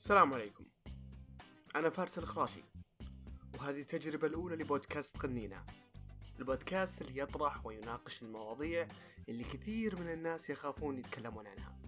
السلام 0.00 0.34
عليكم. 0.34 0.64
أنا 1.76 1.90
فارس 1.90 2.18
الخراشي 2.18 2.64
وهذه 3.58 3.80
التجربة 3.80 4.26
الأولى 4.26 4.56
لبودكاست 4.56 5.16
قنينة. 5.16 5.66
البودكاست 6.38 7.02
اللي 7.02 7.20
يطرح 7.20 7.66
ويناقش 7.66 8.22
المواضيع 8.22 8.88
اللي 9.28 9.44
كثير 9.44 10.00
من 10.00 10.12
الناس 10.12 10.50
يخافون 10.50 10.98
يتكلمون 10.98 11.46
عنها. 11.46 11.78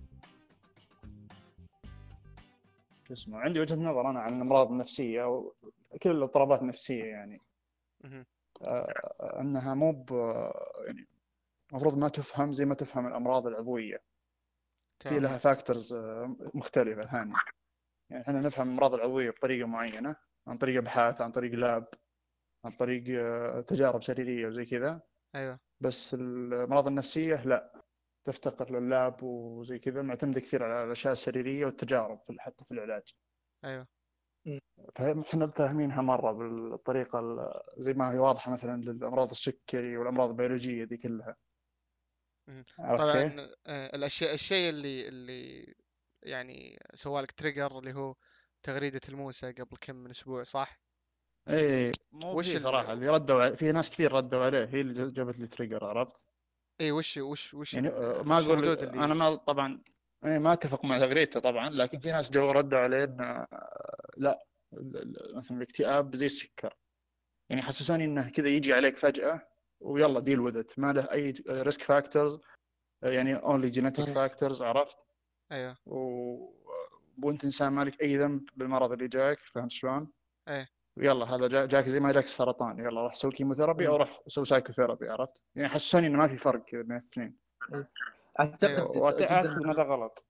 شو 3.09 3.13
اسمه 3.13 3.39
عندي 3.39 3.61
وجهة 3.61 3.77
نظر 3.77 4.11
أنا 4.11 4.21
عن 4.21 4.37
الأمراض 4.37 4.71
النفسية 4.71 5.25
وكل 5.25 6.11
الاضطرابات 6.11 6.63
النفسية 6.63 7.05
يعني. 7.05 7.41
آه، 8.67 9.41
أنها 9.41 9.75
مو 9.75 9.93
ب 9.93 10.11
يعني 10.87 11.09
المفروض 11.71 11.99
ما 11.99 12.09
تفهم 12.09 12.53
زي 12.53 12.65
ما 12.65 12.75
تفهم 12.75 13.07
الأمراض 13.07 13.47
العضوية. 13.47 14.03
في. 15.01 15.21
لها 15.21 15.39
factors 15.39 15.95
مختلفة 16.55 17.03
ثانية 17.03 17.35
يعني 18.13 18.23
إحنا 18.25 18.41
نفهم 18.41 18.69
الأمراض 18.69 18.95
العضوية 18.95 19.31
بطريقة 19.31 19.67
معينة 19.67 20.17
عن 20.47 20.59
طريق 20.59 20.77
أبحاث 20.77 21.21
عن 21.21 21.33
طريق 21.33 21.53
lab 21.53 21.89
عن 22.65 22.73
طريق 22.73 23.05
آه، 23.09 23.61
تجارب 23.61 24.03
سريرية 24.03 24.47
وزي 24.47 24.65
كذا. 24.65 25.03
أيوه. 25.35 25.61
بس 25.81 26.15
الأمراض 26.15 26.87
النفسية 26.87 27.45
لا 27.47 27.83
تفتقر 28.27 28.71
لل 28.81 28.97
lab 28.97 29.23
وزي 29.23 29.79
كذا 29.79 30.03
معتمدة 30.03 30.41
كثير 30.41 30.65
على 30.65 30.85
الأشياء 30.85 31.13
السريرية 31.13 31.67
والتجارب 31.67 32.21
في 32.21 32.37
حتى 32.39 32.65
في 32.65 32.73
العلاج. 32.73 33.03
أيوه. 33.65 33.87
فاحنا 34.95 35.47
فاهمينها 35.47 36.03
مرة 36.03 36.33
بالطريقة 36.33 37.19
ال- 37.21 37.63
زي 37.79 37.93
ما 37.95 38.13
هي 38.13 38.19
واضحة 38.19 38.53
مثلا 38.53 38.83
للأمراض 38.83 39.31
السكري 39.31 39.97
والأمراض 39.97 40.29
البيولوجية 40.29 40.85
دي 40.85 40.97
كلها؟ 40.97 41.37
طبعا 42.79 43.49
آه، 43.67 43.97
الأشياء 43.97 44.35
الشيء 44.35 44.71
اللي 44.71 45.09
اللي 45.09 45.75
يعني 46.23 46.79
سوالك 46.95 47.33
trigger 47.33 47.79
اللي 47.79 47.93
هو 47.93 48.15
تغريدة 48.63 49.01
الموسى 49.09 49.53
قبل 49.53 49.77
كم 49.81 49.97
من 49.97 50.11
أسبوع 50.11 50.43
صح؟ 50.43 50.81
إيه 51.49 51.93
مو 52.13 52.39
وش 52.39 52.51
في 52.51 52.57
ال- 52.57 52.63
صراحة 52.63 52.93
اللي 52.93 53.09
ردوا 53.09 53.43
ع- 53.43 53.55
في 53.55 53.73
ناس 53.73 53.91
كثير 53.91 54.13
ردوا 54.13 54.45
عليه 54.45 54.65
هي 54.65 54.81
اللي 54.81 55.13
جابت 55.13 55.39
لي 55.39 55.47
trigger 55.47 55.85
عرفت؟ 55.85 56.27
اي 56.81 56.93
وش 56.93 57.17
وش 57.17 57.55
وش 57.55 57.75
يعني 57.75 57.89
آه، 57.89 58.23
ما 58.23 58.37
وش 58.37 58.49
الردود 58.49 58.83
اللي 58.83 59.05
أنا 59.05 59.15
ما 59.15 59.35
طبعا 59.37 59.83
إيه 60.25 60.39
ما 60.39 60.53
أتفق 60.53 60.85
مع 60.85 60.99
تغريدته 60.99 61.41
طبعا 61.41 61.71
لكن 61.71 61.99
في 61.99 62.13
ناس 62.13 62.31
جو 62.31 62.51
ردوا 62.51 62.79
عليه 62.79 63.05
إنه 63.05 63.25
آه، 63.25 64.07
لا 64.17 64.39
مثلا 65.37 65.57
الاكتئاب 65.57 66.17
زي 66.17 66.27
السكر 66.27 66.75
يعني 67.51 67.63
حسسوني 67.63 68.05
إنه 68.05 68.31
كذا 68.31 68.49
يجي 68.49 68.73
عليك 68.73 68.97
فجأة 68.97 69.49
ويلا 69.81 70.21
deal 70.21 70.41
with 70.41 70.63
ما 70.79 70.93
له 70.93 71.13
أي 71.13 71.35
risk 71.49 71.83
factors 71.83 72.41
يعني 73.03 73.37
only 73.37 73.71
genetic 73.71 74.09
factors 74.09 74.63
عرفت؟ 74.63 74.99
أيوه 75.53 75.77
و... 75.87 76.63
وانت 77.23 77.45
إنسان 77.45 77.73
مالك 77.73 78.03
أي 78.03 78.17
ذنب 78.17 78.49
بالمرض 78.57 78.93
اللي 78.93 79.09
جاك 79.09 79.39
فهمت 79.39 79.71
شلون؟ 79.71 80.13
إيه 80.49 80.69
يلا 80.97 81.35
هذا 81.35 81.49
جا... 81.49 81.67
جاك 81.67 81.89
زي 81.89 82.01
ما 82.01 82.13
جاك 82.13 82.25
السرطان 82.25 82.79
يلا 82.79 83.03
روح 83.03 83.15
سوي 83.15 83.33
chemotherapy 83.33 83.89
أو 83.89 83.97
روح 83.97 84.23
سوي 84.27 84.45
psychotherapy 84.45 85.09
عرفت؟ 85.09 85.43
يعني 85.55 85.69
حسسوني 85.69 86.07
إنه 86.07 86.19
ما 86.19 86.29
في 86.29 86.37
فرق 86.37 86.65
كذا 86.65 86.83
بين 86.83 86.93
الاثنين 86.93 87.37
أعتقد 88.41 88.65
أيوة. 88.65 88.91
جدا 88.91 89.01
واعتقد 89.01 89.47
ان 89.47 89.71
هذا 89.71 89.83
غلط 89.83 90.25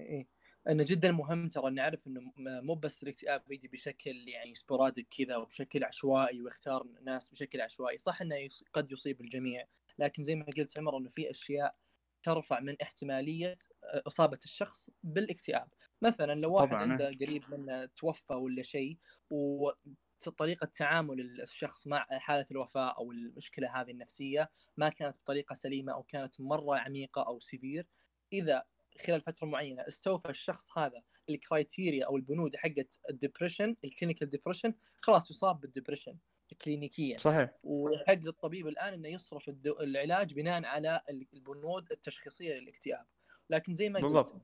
إيه. 0.00 0.28
إنه 0.68 0.84
جدا 0.84 1.12
مهم 1.12 1.48
ترى 1.48 1.70
نعرف 1.70 2.06
إنه 2.06 2.32
مو 2.36 2.74
بس 2.74 3.02
الاكتئاب 3.02 3.52
يجي 3.52 3.68
بشكل 3.68 4.28
يعني 4.28 4.54
sporadic 4.54 5.08
كذا 5.18 5.36
وبشكل 5.36 5.84
عشوائي 5.84 6.42
ويختار 6.42 6.86
ناس 7.02 7.28
بشكل 7.28 7.60
عشوائي 7.60 7.98
صح 7.98 8.22
إنه 8.22 8.48
قد 8.72 8.92
يصيب 8.92 9.20
الجميع 9.20 9.66
لكن 9.98 10.22
زي 10.22 10.34
ما 10.34 10.46
قلت 10.56 10.78
عمر 10.80 10.96
إنه 10.96 11.08
في 11.08 11.30
أشياء 11.30 11.76
ترفع 12.22 12.60
من 12.60 12.76
احتمالية 12.82 13.56
آه، 13.84 14.02
إصابة 14.06 14.38
الشخص 14.44 14.90
بالاكتئاب. 15.02 15.68
مثلا 16.02 16.34
لو 16.34 16.52
واحد 16.54 16.68
طبعاً، 16.68 16.82
عنده 16.82 17.06
قريب 17.20 17.44
منه 17.50 17.84
توفى 17.86 18.32
ولا 18.34 18.62
شيء 18.62 18.98
وطريقة 19.30 20.64
تعامل 20.66 21.40
الشخص 21.42 21.86
مع 21.86 22.06
حالة 22.10 22.46
الوفاة 22.50 22.90
أو 22.98 23.12
المشكلة 23.12 23.80
هذه 23.80 23.90
النفسية 23.90 24.50
ما 24.76 24.88
كانت 24.88 25.16
بطريقة 25.18 25.54
سليمة 25.54 25.92
أو 25.94 26.02
كانت 26.02 26.40
مرة 26.40 26.76
عميقة 26.78 27.22
أو 27.26 27.40
severe 27.40 27.86
إذا 28.32 28.64
خلال 29.06 29.20
فترة 29.20 29.46
معينة 29.46 29.82
استوفى 29.88 30.28
الشخص 30.30 30.78
هذا 30.78 31.02
ال 31.30 31.38
criteria 31.38 32.06
أو 32.06 32.16
البنود 32.16 32.56
حقت 32.56 33.00
ال 33.10 33.16
depression 33.16 33.76
ال 33.84 33.89
clinical 33.89 34.28
depression 34.28 34.74
خلاص 35.02 35.30
يصاب 35.30 35.60
بال 35.60 35.70
depression 35.70 36.18
clinically. 36.54 37.18
صحيح. 37.18 37.58
ويحق 37.62 38.18
للطبيب 38.18 38.66
الآن 38.68 38.92
إنه 38.92 39.08
يصرف 39.08 39.48
الدو... 39.48 39.80
العلاج 39.80 40.34
بناء 40.34 40.64
على 40.64 41.00
البنود 41.32 41.92
التشخيصية 41.92 42.54
للإكتئاب. 42.54 43.06
لكن 43.50 43.72
زي 43.72 43.88
ما 43.88 44.00
قلت 44.00 44.12
بالضبط. 44.14 44.42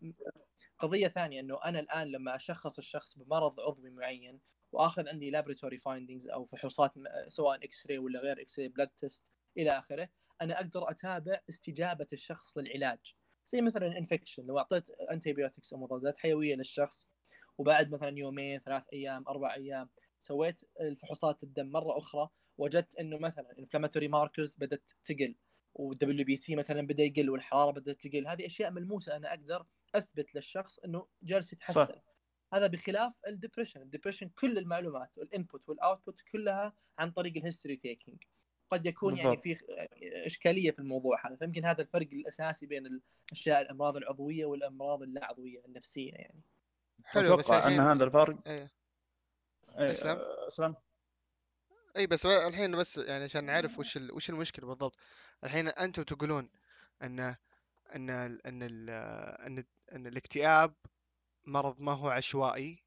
قضية 0.78 1.08
ثانية 1.08 1.40
إنه 1.40 1.58
أنا 1.64 1.80
الآن 1.80 2.06
لما 2.08 2.36
أشخص 2.36 2.78
الشخص 2.78 3.18
بمرض 3.18 3.60
عضوي 3.60 3.90
معين 3.90 4.40
وآخذ 4.72 5.08
عندي 5.08 5.30
laboratory 5.30 5.78
findings 5.78 6.28
أو 6.28 6.44
فحوصات 6.44 6.92
سواء 7.28 7.64
X-ray 7.64 7.98
ولا 7.98 8.20
غير 8.20 8.40
X-ray 8.40 8.68
blood 8.68 8.88
test 9.00 9.24
إلى 9.58 9.70
آخره 9.70 10.08
أنا 10.42 10.56
أقدر 10.56 10.90
أتابع 10.90 11.40
استجابة 11.48 12.06
الشخص 12.12 12.58
للعلاج. 12.58 13.14
زي 13.46 13.60
مثلا 13.60 13.86
ال 13.86 13.92
infection 13.92 14.46
لو 14.46 14.58
أعطيت 14.58 14.90
antibiotics 14.90 15.72
أو 15.72 15.78
مضادات 15.78 16.16
حيوية 16.16 16.54
للشخص 16.54 17.08
وبعد 17.58 17.94
مثلا 17.94 18.18
يومين 18.18 18.60
ثلاث 18.60 18.84
أيام 18.92 19.24
أربع 19.28 19.54
أيام 19.54 19.90
سويت 20.24 20.60
الفحوصات 20.80 21.42
الدم 21.42 21.66
مرة 21.66 21.98
أخرى 21.98 22.28
وجدت 22.58 22.96
إنه 22.96 23.18
مثلا 23.18 23.50
ال 23.50 23.55
inflammatory 23.55 24.08
markers 24.08 24.54
بدأت 24.54 24.90
تقل 25.04 25.34
وال 25.74 26.24
WBC 26.24 26.56
مثلا 26.56 26.86
بدأ 26.86 27.02
يقل 27.02 27.30
والحرارة 27.30 27.70
بدأت 27.70 28.00
تقل. 28.00 28.26
هذه 28.26 28.46
أشياء 28.46 28.70
ملموسة 28.70 29.16
أنا 29.16 29.28
أقدر 29.28 29.66
أثبت 29.94 30.34
للشخص 30.34 30.78
إنه 30.78 31.06
جالس 31.22 31.52
يتحسن. 31.52 31.84
صح. 31.84 32.04
هذا 32.54 32.66
بخلاف 32.66 33.12
ال 33.26 33.31
depression 33.31 33.82
ال 33.82 33.87
depression 33.87 34.28
كل 34.28 34.58
المعلومات 34.58 35.18
ال 35.18 35.27
input 35.27 35.68
وال 35.68 35.81
output 35.81 36.20
كلها 36.20 36.76
عن 36.98 37.10
طريق 37.10 37.36
ال 37.36 37.41
history 37.41 37.76
taking 37.76 38.22
قد 38.70 38.86
يكون 38.86 39.16
يعني 39.16 39.30
بالضبط. 39.30 39.42
في 39.42 39.56
إشكالية 40.26 40.70
في 40.70 40.78
الموضوع 40.78 41.26
هذا. 41.26 41.36
فيمكن 41.36 41.64
هذا 41.64 41.82
الفرق 41.82 42.08
الأساسي 42.12 42.66
بين 42.66 43.00
الاشياء 43.30 43.60
الأمراض 43.60 43.96
العضوية 43.96 44.44
والأمراض 44.44 45.02
اللا 45.02 45.24
عضوية 45.24 45.64
النفسية 45.64 46.12
يعني. 46.12 46.42
حلو 47.04 47.36
بس 47.36 47.50
أتوقع 47.50 47.68
أن 47.68 47.80
هذا 47.80 48.04
الفرق 48.04 48.48
إيه. 48.48 48.72
إيه، 49.78 49.92
أسلم. 49.92 50.16
آه، 50.16 50.48
أسلم. 50.48 50.74
أي 51.96 52.06
بس 52.06 52.26
الحين 52.26 52.76
بس 52.76 52.96
يعني 52.96 53.24
عشان 53.24 53.44
نعرف 53.44 53.78
وش 53.78 53.96
ال... 53.96 54.12
وش 54.12 54.30
المشكلة 54.30 54.66
بالضبط. 54.66 54.96
الحين 55.44 55.68
أنتم 55.68 56.02
تقولون 56.02 56.50
إن 57.02 57.20
إن 57.94 58.10
ال... 58.10 58.46
إن 58.46 58.62
ال... 58.62 58.90
إن 59.46 59.64
إن 59.92 60.06
الاكتئاب 60.06 60.74
مرض 61.46 61.82
ما 61.82 61.92
هو 61.92 62.08
عشوائي 62.08 62.84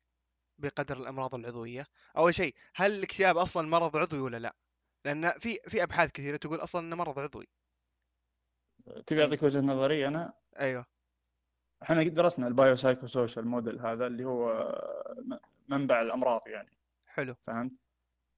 بقدر 0.57 0.97
الأمراض 0.97 1.35
العضوية. 1.35 1.87
أول 2.17 2.35
شيء 2.35 2.55
هل 2.75 2.91
الاكتئاب 2.91 3.37
أصلا 3.37 3.67
مرض 3.67 3.97
عضوي 3.97 4.19
ولا 4.19 4.37
لا؟ 4.37 4.55
لأن 5.05 5.29
في 5.29 5.59
في 5.67 5.83
أبحاث 5.83 6.11
كثيرة 6.11 6.37
تقول 6.37 6.57
أصلا 6.57 6.81
إنه 6.81 6.95
مرض 6.95 7.19
عضوي. 7.19 7.47
تبي 9.07 9.23
أعطيك 9.23 9.43
وجهة 9.43 9.61
نظري 9.61 10.07
أنا؟ 10.07 10.33
أيوه. 10.59 10.85
إحنا 11.83 12.01
قد 12.01 12.13
درسنا 12.13 12.47
ال 12.47 12.54
bio 12.54 12.75
psycho 12.75 13.07
social 13.07 13.47
model 13.47 13.79
هذا 13.79 14.07
اللي 14.07 14.25
هو 14.25 14.51
آه، 14.51 15.15
منبع 15.67 16.01
الأمراض 16.01 16.41
يعني. 16.47 16.76
حلو. 17.17 17.35
فهمت؟ 17.47 17.71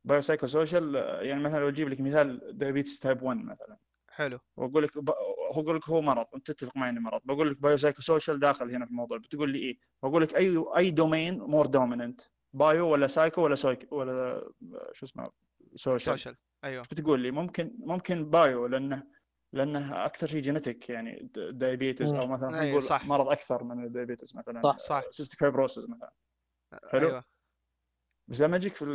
bio 0.06 0.22
psycho 0.22 0.48
social 0.48 0.96
يعني 1.22 1.44
مثلا 1.44 1.60
لو 1.60 1.70
أجيب 1.70 1.90
لك 1.90 2.00
مثال 2.00 2.58
diabetes 2.58 3.00
type 3.00 3.22
1 3.22 3.38
مثلا. 3.38 3.78
حلو. 4.12 4.40
وأقول 4.58 4.84
لك 4.84 4.98
ب... 4.98 5.10
هو 5.52 5.62
أقول 5.62 5.76
لك 5.76 5.90
هو 5.90 6.02
مرض 6.02 6.26
أنت 6.36 6.52
تتفق 6.52 6.78
معي 6.78 6.90
إنه 6.90 7.02
مرض. 7.02 7.22
بقول 7.24 7.52
لك 7.52 7.62
bio 7.62 7.78
psycho 7.78 8.02
social 8.02 8.40
داخل 8.40 8.76
هنا 8.76 8.86
في 8.86 8.92
الموضوع 8.92 9.18
بتقول 9.18 9.50
لي 9.50 9.60
إيه؟ 9.60 9.78
بقول 10.04 10.22
لك 10.22 10.36
أي 10.36 10.64
أي 10.78 10.92
domain 10.92 11.40
more 11.40 11.66
dominant 11.66 12.22
bio 12.54 12.88
ولا 12.88 13.08
psycho 13.08 13.42
ولا 13.42 13.56
سويك 13.56 13.92
ولا 13.92 14.50
شو 14.92 15.06
اسمه 15.06 15.32
social 15.76 16.02
social 16.02 16.36
أيوه. 16.64 16.84
بتقول 16.92 17.20
لي؟ 17.20 17.32
ممكن 17.32 17.76
ممكن 17.80 18.30
bio 18.30 18.68
لأنه 18.68 19.04
لأنه 19.54 20.06
أكثر 20.06 20.28
شيء 20.28 20.42
genetic 20.42 20.90
يعني 20.90 21.30
diabetes 21.34 22.14
أو 22.14 22.28
مثلا 22.28 22.60
أيوة، 22.60 22.70
نقول 22.70 22.84
صح. 22.84 23.06
مرض 23.06 23.28
أكثر 23.28 23.64
من 23.64 23.84
ال 23.84 23.90
diabetes 23.90 24.36
مثلا. 24.36 24.62
صح. 24.62 24.78
صح. 24.78 25.04
cystic 25.10 25.40
fibrosis 25.40 25.90
مثلا. 25.90 26.14
حلو. 26.92 27.08
أيوه. 27.08 27.24
بس 28.30 28.42
لما 28.42 28.56
اجيك 28.56 28.76
في 28.76 28.86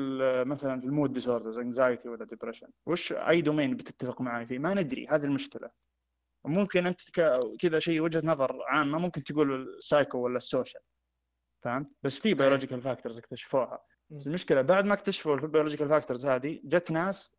مثلا 0.47 0.81
في 0.81 0.87
ال 0.87 0.92
mood 0.92 1.13
disorders 1.13 1.59
anxiety 1.59 2.09
ولا 2.09 2.25
depression 2.25 2.69
وش 2.87 3.13
أي 3.13 3.41
domain 3.41 3.77
بتتفق 3.77 4.21
معي 4.21 4.47
فيه؟ 4.47 4.59
ما 4.59 4.75
ندري 4.75 5.07
هذه 5.07 5.25
المشكلة. 5.25 5.71
ممكن 6.45 6.87
أنت 6.87 7.01
كذا 7.61 7.79
شيء 7.79 8.01
وجهة 8.01 8.23
نظر 8.25 8.63
عامة 8.63 8.99
ممكن 8.99 9.25
تقول 9.25 9.69
ال 9.77 9.83
psycho 9.83 10.19
ولا 10.19 10.37
ال 10.37 10.44
social 10.44 10.83
فهمت؟ 11.63 11.89
بس 12.03 12.19
في 12.19 12.35
biological 12.35 12.81
factors 12.81 13.19
اكتشفوها. 13.19 13.85
بس 14.11 14.27
المشكلة 14.27 14.63
بعد 14.63 14.85
ما 14.85 14.95
اكتشفوا 14.95 15.37
ال 15.37 15.42
biological 15.42 15.89
factors 15.89 16.27
هذه 16.27 16.61
جت 16.65 16.91
ناس 16.91 17.37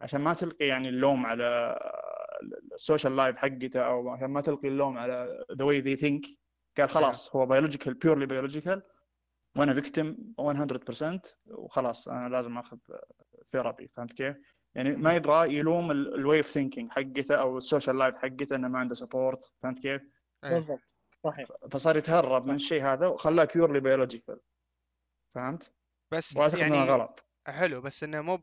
عشان 0.00 0.20
ما 0.20 0.34
تلقي 0.34 0.66
يعني 0.66 0.88
اللوم 0.88 1.26
على 1.26 1.78
ال 2.74 2.80
social 2.80 3.16
life 3.16 3.36
حقته 3.36 3.80
أو 3.80 4.08
عشان 4.08 4.26
ما 4.26 4.40
تلقي 4.40 4.68
اللوم 4.68 4.98
على 4.98 5.44
the 5.58 5.64
way 5.64 5.80
they 5.80 5.96
think 5.96 6.24
قال 6.78 6.88
خلاص 6.88 7.36
هو 7.36 7.46
biological 7.46 7.94
purely 7.94 8.26
biological 8.26 8.82
وأنا 9.56 9.74
victim 9.74 10.34
100% 10.40 11.20
وخلاص 11.46 12.08
أنا 12.08 12.28
لازم 12.28 12.58
آخذ 12.58 12.78
therapy 13.46 13.88
فهمت 13.88 14.12
كيف؟ 14.12 14.36
يعني 14.74 14.90
ما 14.90 15.14
يبغى 15.14 15.56
يلوم 15.56 15.90
ال 15.90 15.99
way 15.99 16.27
of 16.27 16.46
thinking 16.46 16.90
حقته 16.90 17.34
أو 17.34 17.58
ال 17.58 17.64
social 17.64 17.98
life 17.98 18.16
حقته 18.16 18.56
إنه 18.56 18.68
ما 18.68 18.78
عنده 18.78 18.94
support 18.94 19.52
فهمت 19.62 19.78
كيف؟ 19.78 20.02
إيه. 20.44 20.50
بالضبط 20.50 20.94
صحيح 21.24 21.48
فصار 21.70 21.96
يتهرب 21.96 22.46
من. 22.46 22.54
الشيء 22.54 22.82
هذا 22.82 23.06
وخلاه 23.06 23.48
purely 23.54 23.80
biological 23.80 24.40
فهمت؟ 25.34 25.72
بس 26.12 26.36
يعني 26.36 26.76
إنه 26.76 26.84
غلط 26.84 27.26
حلو 27.46 27.80
بس 27.80 28.04
إنه 28.04 28.20
مو 28.22 28.38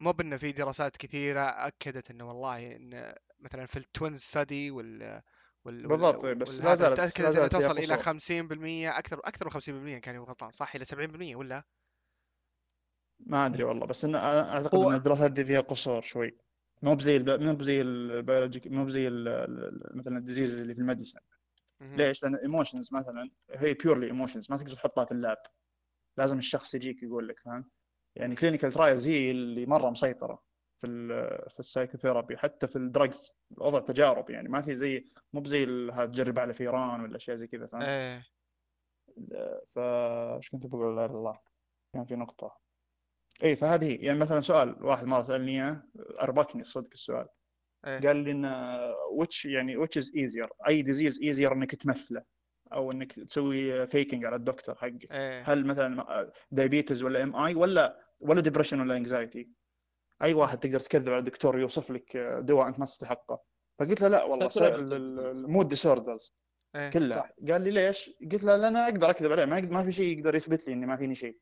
مو 0.00 0.12
بإنه 0.12 0.36
في 0.36 0.52
دراسات 0.52 0.96
كثيرة 0.96 1.40
أكدت 1.40 2.10
إنه 2.10 2.28
والله 2.28 2.76
إن 2.76 3.14
مثلا 3.40 3.66
في 3.66 3.76
ال 3.76 3.84
twin 3.84 4.16
study 4.16 4.70
وال 4.70 5.22
وال 5.64 5.88
بالضبط، 5.88 6.24
وال- 6.24 6.34
بس 6.34 6.60
لا 6.60 6.72
هذا 6.72 6.84
زالت- 6.84 6.96
تاكدت 6.96 7.20
لا 7.20 7.28
انها 7.30 7.48
توصل 7.48 7.78
إلى 7.78 7.94
قصور. 7.94 7.96
50% 7.98 8.98
أكثر 8.98 9.18
أكثر 9.24 9.44
من 9.46 9.50
50% 9.52 9.98
كان 9.98 10.18
غلطان 10.18 10.50
صح 10.50 10.74
إلى 10.74 10.84
70% 10.84 11.36
ولا 11.36 11.62
ما 13.20 13.46
أدري 13.46 13.64
والله 13.64 13.86
بس 13.86 14.04
انه 14.04 14.18
أنا 14.18 14.52
أعتقد 14.56 14.74
هو- 14.74 14.90
إن 14.90 14.94
الدراسات 14.94 15.30
دي 15.32 15.44
فيها 15.44 15.60
قصور 15.60 16.00
شوي 16.02 16.36
مو 16.82 16.94
بزي 16.94 17.16
الب... 17.16 17.30
مو 17.42 17.54
بزي 17.54 17.80
ال 17.80 17.90
biologic 17.90 18.66
مو 18.66 18.84
بزي 18.84 19.08
ال... 19.08 19.96
مثلا 19.98 20.18
ال 20.18 20.23
diseases 20.23 20.60
اللي 20.60 20.74
في 20.74 20.80
ال 20.80 20.84
medicine 20.84 21.18
مهم. 21.80 21.96
ليش؟ 21.98 22.22
لأن 22.22 22.34
ال 22.34 22.40
emotions 22.40 22.88
مثلا 22.94 23.30
هي 23.50 23.74
purely 23.74 24.06
emotions 24.06 24.50
ما 24.50 24.56
تقدر 24.56 24.72
تحطها 24.74 25.04
في 25.04 25.12
ال 25.12 25.19
lab 25.19 25.42
لازم 26.18 26.38
الشخص 26.38 26.74
يجيك 26.74 27.02
يقول 27.02 27.28
لك 27.28 27.40
فاهم؟ 27.44 27.70
يعني 28.16 28.34
clinical 28.34 28.72
trials 28.72 29.06
هي 29.06 29.30
اللي 29.30 29.66
مرة 29.66 29.90
مسيطرة 29.90 30.42
في 30.84 30.90
ال 30.90 31.50
في 31.50 31.60
ال 31.60 31.65
psychotherapy 31.65 32.36
حتى 32.36 32.66
في 32.66 32.76
ال 32.76 32.85
drugs 32.85 33.32
وضع 33.50 33.80
تجارب 33.80 34.30
يعني 34.30 34.48
ما 34.48 34.62
في 34.62 34.74
زي 34.74 35.06
مو 35.32 35.40
بزي 35.40 35.66
تجرب 35.90 36.38
على 36.38 36.54
فيران 36.54 37.00
ولا 37.00 37.16
أشياء 37.16 37.36
زي 37.36 37.46
كذا 37.46 37.66
فاهم؟ 37.66 37.82
إيه. 37.82 38.22
ف 39.68 39.78
إيش 39.78 40.50
كنت 40.50 40.66
بقول 40.66 40.96
لا 40.96 41.06
الله. 41.06 41.38
كان 41.94 42.04
في 42.04 42.16
نقطة. 42.16 42.56
اي 43.44 43.56
فهذه. 43.56 43.98
يعني 44.00 44.18
مثلا 44.18 44.40
سؤال 44.40 44.84
واحد 44.84 45.06
مرة 45.06 45.22
سألني 45.22 45.52
إياه 45.52 45.82
أربكني 46.20 46.62
الصدق 46.62 46.90
السؤال. 46.92 47.28
إيه. 47.86 48.00
قال 48.00 48.16
لي 48.16 48.30
ان 48.30 48.46
which 49.20 49.44
يعني 49.44 49.86
which 49.86 50.00
is 50.00 50.06
easier 50.06 50.48
أي 50.68 50.82
disease 50.82 51.20
easier 51.20 51.52
إنك 51.52 51.74
تمثله 51.74 52.22
أو 52.72 52.92
إنك 52.92 53.12
تسوي 53.12 53.86
faking 53.86 54.24
على 54.24 54.36
الدكتور 54.36 54.74
حقك؟ 54.74 55.12
إيه. 55.12 55.42
هل 55.42 55.66
مثلا 55.66 56.30
diabetes 56.50 57.02
ولا 57.02 57.22
MI 57.22 57.54
ولا 57.54 58.04
ولا 58.20 58.40
depression 58.40 58.80
ولا 58.80 58.96
anxiety 58.96 59.50
أي 60.22 60.34
واحد 60.34 60.58
تقدر 60.58 60.80
تكذب 60.80 61.08
على 61.08 61.18
الدكتور 61.18 61.58
يوصف 61.58 61.90
لك 61.90 62.16
دواء 62.40 62.68
أنت 62.68 62.78
ما 62.78 62.84
تستحقه. 62.86 63.40
فقلت 63.80 64.00
له 64.02 64.08
لا 64.08 64.24
والله 64.24 64.48
Psychological 64.48 64.92
ال 64.92 65.07
mood 65.07 65.68
disorders 65.68 66.34
إيه 66.76 66.90
كلها 66.90 67.18
صح. 67.18 67.30
قال 67.52 67.62
لي 67.62 67.70
ليش؟ 67.70 68.10
قلت 68.32 68.44
له 68.44 68.56
لأن 68.56 68.76
أقدر 68.76 69.10
أكذب 69.10 69.32
عليه 69.32 69.44
ما, 69.44 69.60
ما 69.60 69.84
في 69.84 69.92
شيء 69.92 70.18
يقدر 70.18 70.34
يثبت 70.34 70.66
لي 70.66 70.72
إني 70.72 70.86
ما 70.86 70.96
فيني 70.96 71.14
شيء. 71.14 71.38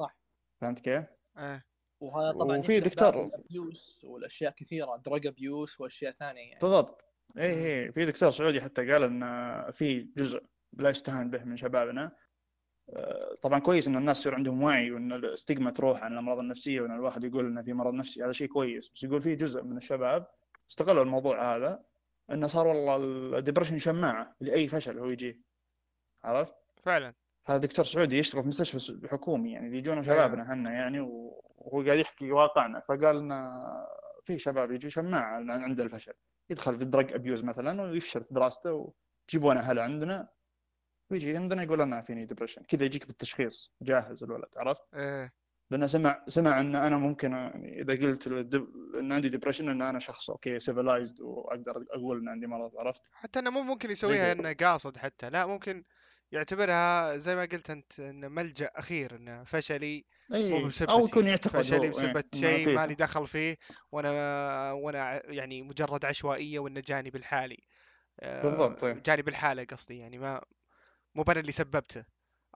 صح. 0.00 0.18
فهمت 0.60 0.80
كيف؟ 0.80 1.04
إيه. 1.38 1.64
وهذا 2.02 2.32
طبعا 2.32 2.58
وفي 2.58 2.80
دكتور- 2.80 3.10
باب 3.10 3.26
ال 3.26 3.38
abuse 3.38 4.00
والأشياء 4.04 4.52
كثيرة 4.56 4.96
drug 4.96 5.26
abuse 5.26 5.80
وأشياء 5.80 6.12
ثانية 6.12 6.40
يعني. 6.40 6.58
بالضبط. 6.62 7.04
اي 7.38 7.84
اي 7.84 7.92
في 7.92 8.04
دكتور 8.06 8.30
سعودي 8.30 8.60
حتى 8.60 8.92
قال 8.92 9.02
إن 9.02 9.70
في 9.70 10.00
جزء 10.00 10.42
لا 10.72 10.90
يستهان 10.90 11.30
به 11.30 11.44
من 11.44 11.56
شبابنا. 11.56 12.04
آه، 12.04 12.16
طبعا 13.42 13.58
كويس 13.58 13.88
إن 13.88 13.96
الناس 13.96 14.20
يصير 14.20 14.34
عندهم 14.34 14.62
وعي 14.62 14.90
وإن 14.90 15.12
ال 15.12 15.20
stigma 15.20 15.70
تروح 15.70 16.04
عن 16.04 16.12
الأمراض 16.12 16.38
النفسية 16.38 16.80
وإن 16.80 16.94
الواحد 16.94 17.24
يقول 17.24 17.46
إنه 17.46 17.62
في 17.62 17.72
مرض 17.72 17.94
نفسي 17.94 18.24
هذا 18.24 18.32
شيء 18.32 18.48
كويس. 18.48 18.88
بس 18.88 19.04
يقول 19.04 19.20
في 19.20 19.34
جزء 19.36 19.62
من 19.62 19.76
الشباب 19.76 20.26
استغلوا 20.70 21.02
الموضوع 21.02 21.56
هذا 21.56 21.84
إنه 22.30 22.46
صار 22.46 22.66
والله 22.66 22.96
ال 23.38 23.42
depression 23.42 23.78
شماعة 23.78 24.36
لأي 24.40 24.68
فشل 24.68 24.98
هو 24.98 25.06
يجيه. 25.06 25.40
عرفت؟ 26.24 26.54
فعلا. 26.82 27.14
هذا 27.46 27.58
دكتور 27.58 27.84
سعودي 27.84 28.18
يشتغل 28.18 28.42
في 28.42 28.48
مستشفى 28.48 29.08
حكومي 29.08 29.52
يعني 29.52 29.78
يجونا 29.78 30.02
شبابنا 30.02 30.52
هنا 30.52 30.72
يعني 30.72 31.00
وهو 31.00 31.82
قاعد 31.86 31.98
يحكي 31.98 32.32
واقعنا. 32.32 32.80
فقال 32.80 33.16
لنا 33.20 33.62
في 34.24 34.38
شباب 34.38 34.70
يجوا 34.72 34.90
شماعة 34.90 35.22
عن- 35.36 35.50
عند 35.50 35.80
الفشل. 35.80 36.12
يدخل 36.50 36.76
في 36.76 36.82
ال 36.84 36.90
drug 36.90 37.12
abuse 37.12 37.44
مثلا 37.44 37.82
ويفشل 37.82 38.24
في 38.24 38.34
دراسته 38.34 38.72
ويجيبونه 39.30 39.60
هلا 39.60 39.82
عندنا. 39.82 40.28
ويجي 41.10 41.36
عندنا 41.36 41.62
يقول 41.62 41.80
أنا 41.80 42.02
فيني 42.02 42.24
depression 42.24 42.62
كذا 42.62 42.84
يجيك 42.84 43.06
بالتشخيص 43.06 43.72
جاهز 43.82 44.22
الولد 44.22 44.48
عرفت؟ 44.56 44.82
إيه 44.94 45.32
لأنه 45.70 45.86
سمع 45.86 46.24
سمع 46.28 46.60
إن 46.60 46.74
أنا 46.74 46.96
ممكن 46.96 47.32
يعني 47.32 47.82
إذا 47.82 47.92
قلت 47.92 48.26
إن 48.94 49.12
عندي 49.12 49.28
depression 49.28 49.68
إن 49.68 49.82
أنا 49.82 49.98
شخص 49.98 50.30
okay 50.30 50.58
civilized 50.58 51.20
وأقدر 51.20 51.84
أقول 51.90 52.20
إن 52.20 52.28
عندي 52.28 52.46
مرض 52.46 52.76
عرفت؟ 52.76 53.02
حتى 53.12 53.38
إنه 53.38 53.50
مو 53.50 53.62
ممكن 53.62 53.90
يسويها. 53.90 54.32
إنه 54.32 54.52
قاصد 54.52 54.96
حتى 54.96 55.30
لا 55.30 55.46
ممكن 55.46 55.84
يعتبرها 56.32 57.16
زي 57.16 57.36
ما 57.36 57.40
قلت 57.40 57.70
أنت 57.70 58.00
إنه 58.00 58.28
ملجأ 58.28 58.70
أخير 58.76 59.16
إنه 59.16 59.44
فشلي 59.44 60.04
مو 60.30 60.66
بسبتي 60.66 60.92
أو 60.92 61.04
يكون 61.04 61.26
يعتقد 61.26 61.60
فشلي 61.60 61.82
إيه، 61.82 61.90
بسبب 61.90 62.16
إنه 62.16 62.40
شيء 62.40 62.64
فيه. 62.64 62.74
ما 62.74 62.86
لي 62.86 62.94
دخل 62.94 63.26
فيه 63.26 63.56
وأنا 63.92 64.72
وأنا 64.72 65.30
يعني 65.30 65.62
مجرد 65.62 66.04
عشوائية 66.04 66.58
وإنه 66.58 66.82
جاني 66.86 67.10
بالحالي 67.10 67.58
آه، 68.20 68.42
بالضبط، 68.42 68.84
إيه. 68.84 68.92
جاني 68.92 69.22
بالحالة 69.22 69.64
قصدي 69.64 69.98
يعني 69.98 70.18
ما 70.18 70.42
مو 71.16 71.24
أنا 71.28 71.40
اللي 71.40 71.52
سببته 71.52 72.04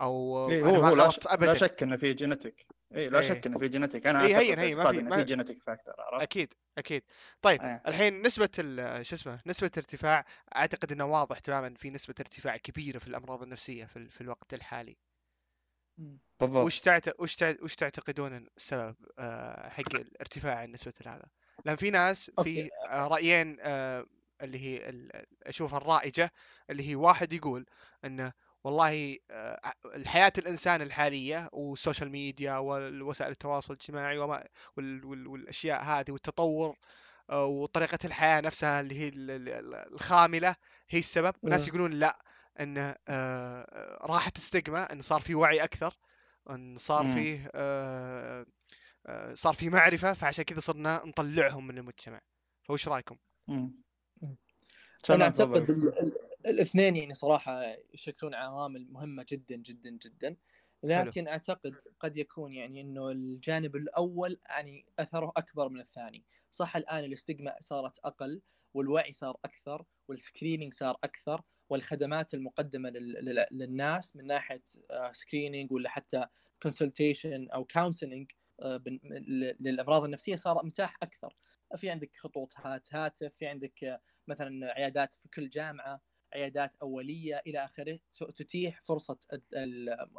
أو 0.01 0.51
إيه 0.51 0.63
هو 0.65 0.75
هو 0.85 0.95
لا, 0.97 1.11
ش... 1.11 1.19
لا 1.19 1.35
ابدا 1.35 1.55
شك 1.55 1.83
إنه 1.83 1.97
في 1.97 2.13
genetic 2.13 2.67
اي 2.97 3.09
لا 3.09 3.21
إيه. 3.21 3.29
شك 3.29 3.47
إنه 3.47 3.59
في 3.59 3.69
genetic 3.69 4.07
أنا 4.07 4.25
إيه، 4.25 4.35
أعتقد 4.35 4.49
هين- 4.49 4.59
هين، 4.59 4.77
ما 4.77 4.93
في- 4.93 5.01
إنه 5.01 5.11
ما- 5.11 5.17
في 5.17 5.25
genetic 5.25 5.63
factor 5.67 5.95
عرفت؟ 5.99 6.23
أكيد 6.23 6.55
أكيد 6.79 7.03
طيب 7.43 7.63
إيه. 7.63 7.83
الحين 7.87 8.23
نسبة 8.23 8.49
ال- 8.59 9.07
شو 9.07 9.15
اسمه 9.17 9.41
نسبة 9.47 9.71
ارتفاع 9.77 10.25
أعتقد 10.57 10.93
إنه 10.93 11.05
واضح 11.05 11.39
تماما 11.39 11.75
في 11.75 11.91
نسبة 11.91 12.15
ارتفاع 12.21 12.57
كبيرة 12.57 12.99
في 12.99 13.07
الأمراض 13.09 13.43
النفسية 13.43 13.85
في, 13.85 13.97
ال- 13.97 14.11
في 14.11 14.21
الوقت 14.21 14.55
الحالي. 14.55 14.97
بالضبط 16.41 16.65
وش 16.65 16.81
تعت... 16.81 17.21
وش 17.21 17.37
تعت... 17.37 17.63
وش 17.63 17.75
تعتقدون 17.75 18.47
السبب 18.57 18.97
آه، 19.19 19.69
حق 19.69 19.95
الارتفاع 19.95 20.65
نسبة 20.65 20.93
هذا؟ 21.07 21.25
لأن 21.65 21.77
في 21.77 21.91
ناس 21.91 22.25
في 22.31 22.39
okay. 22.39 22.71
آه، 22.89 23.07
رأيين 23.09 23.57
آه، 23.61 24.07
اللي 24.43 24.59
هي 24.59 24.89
ال- 24.89 25.27
أشوفها 25.43 25.79
الرائجة 25.79 26.33
اللي 26.71 26.89
هي 26.91 26.95
واحد 26.95 27.33
يقول 27.33 27.67
أنه 28.05 28.33
والله 28.65 29.17
آه، 29.31 29.73
الحياة 29.95 30.33
الإنسان 30.39 30.83
الحالية 30.83 31.49
وال 31.53 31.67
social 31.67 32.11
media 32.11 32.57
ووسائل 32.59 33.31
التواصل 33.31 33.73
الاجتماعي 33.73 34.19
وما 34.19 34.45
وال... 34.77 35.05
وال... 35.05 35.27
والأشياء 35.27 35.83
هذه 35.83 36.11
والتطور 36.11 36.77
آه، 37.31 37.45
وطريقة 37.45 37.99
الحياة 38.05 38.41
نفسها 38.41 38.81
اللي 38.81 38.99
هي 38.99 39.09
ال- 39.09 39.31
ال- 39.31 39.75
الخاملة 39.95 40.57
هي 40.89 40.99
السبب 40.99 41.35
وناس 41.43 41.61
مم. 41.63 41.69
يقولون 41.69 41.91
لا 41.93 42.19
أنه 42.61 42.95
آه، 43.09 43.99
راحت 44.07 44.37
استجما 44.37 44.93
أن 44.93 45.01
صار 45.01 45.21
في 45.21 45.35
وعي 45.35 45.65
أكثر 45.65 45.95
إن 46.51 46.79
صار 46.79 47.07
مم. 47.07 47.15
فيه 47.15 47.51
صار 49.35 49.55
في 49.55 49.69
معرفة 49.69 50.13
فعشان 50.13 50.45
كذا 50.45 50.61
صرنا 50.61 51.03
نطلعهم 51.07 51.67
من 51.67 51.79
المجتمع 51.79 52.21
فوش 52.63 52.89
رأيكم؟ 52.89 53.17
مم. 53.49 53.73
مم. 54.23 54.37
الاثنين 56.47 56.97
يعني 56.97 57.15
صراحة 57.15 57.63
يشكلون 57.95 58.35
عوامل 58.35 58.87
مهمة 58.93 59.27
جدا 59.29 59.57
جدا 59.57 59.91
جدا. 59.91 60.37
لكن 60.83 61.29
أعتقد 61.29 61.75
قد 62.01 62.17
يكون 62.17 62.53
يعني 62.55 62.81
إنه 62.81 63.09
الجانب 63.11 63.77
الأول 63.77 64.41
يعني 64.49 64.87
أثره 64.99 65.33
أكبر 65.37 65.69
من 65.69 65.81
الثاني. 65.81 66.25
صح 66.51 66.77
الآن 66.77 67.05
ال 67.05 67.13
stigma 67.13 67.61
صارت 67.61 67.99
أقل 67.99 68.43
والوعي 68.75 69.13
صار 69.13 69.37
أكثر 69.45 69.85
وال 70.09 70.21
screening 70.21 70.75
صار 70.75 70.97
أكثر 71.05 71.43
والخدمات 71.71 72.35
المقدمة 72.35 72.91
لل- 72.91 73.25
لل- 73.25 73.47
للناس 73.51 74.17
من 74.17 74.27
ناحية 74.27 74.63
screening 75.13 75.73
ولا 75.73 75.89
حتى 75.91 76.27
consultation 76.63 77.49
أو 77.49 77.65
counseling 77.65 78.31
للأمراض 79.61 80.05
النفسية 80.05 80.37
صار 80.37 80.65
متاح 80.67 80.97
أكثر. 81.03 81.35
في 81.77 81.91
عندك 81.91 82.17
خطوط 82.17 82.55
هات 82.57 82.95
هاتف 82.95 83.33
في 83.35 83.47
عندك 83.47 83.85
آه، 83.85 84.01
مثلا 84.29 84.73
عيادات 84.73 85.13
في 85.13 85.29
كل 85.35 85.49
جامعة. 85.49 86.01
عيادات 86.35 86.77
أولية 86.83 87.43
إلى 87.47 87.65
آخره 87.65 87.99
تتيح 88.37 88.81
فرصة 88.81 89.19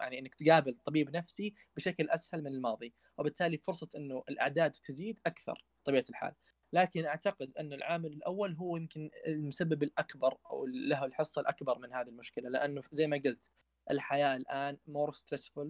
يعني 0.01 0.19
إنك 0.19 0.35
تقابل 0.35 0.77
طبيب 0.85 1.15
نفسي 1.15 1.53
بشكل 1.75 2.09
أسهل 2.09 2.43
من 2.43 2.51
الماضي 2.51 2.93
وبالتالي 3.17 3.57
فرصة 3.57 3.89
إنه 3.95 4.23
الأعداد 4.29 4.71
تزيد 4.71 5.19
أكثر 5.25 5.65
بطبيعه 5.83 6.05
الحال. 6.09 6.33
لكن 6.73 7.05
أعتقد 7.05 7.51
إن 7.59 7.73
العامل 7.73 8.13
الأول 8.13 8.55
هو 8.55 8.77
يمكن 8.77 9.09
المسبب 9.27 9.83
الأكبر 9.83 10.37
أو 10.51 10.65
له 10.65 11.05
الحصة 11.05 11.41
الأكبر 11.41 11.79
من 11.79 11.93
هذه 11.93 12.07
المشكلة 12.09 12.49
لأنه 12.49 12.81
زي 12.91 13.07
ما 13.07 13.21
قلت 13.25 13.49
الحياة 13.91 14.35
الآن 14.35 14.77
more 14.87 15.11
stressful 15.11 15.69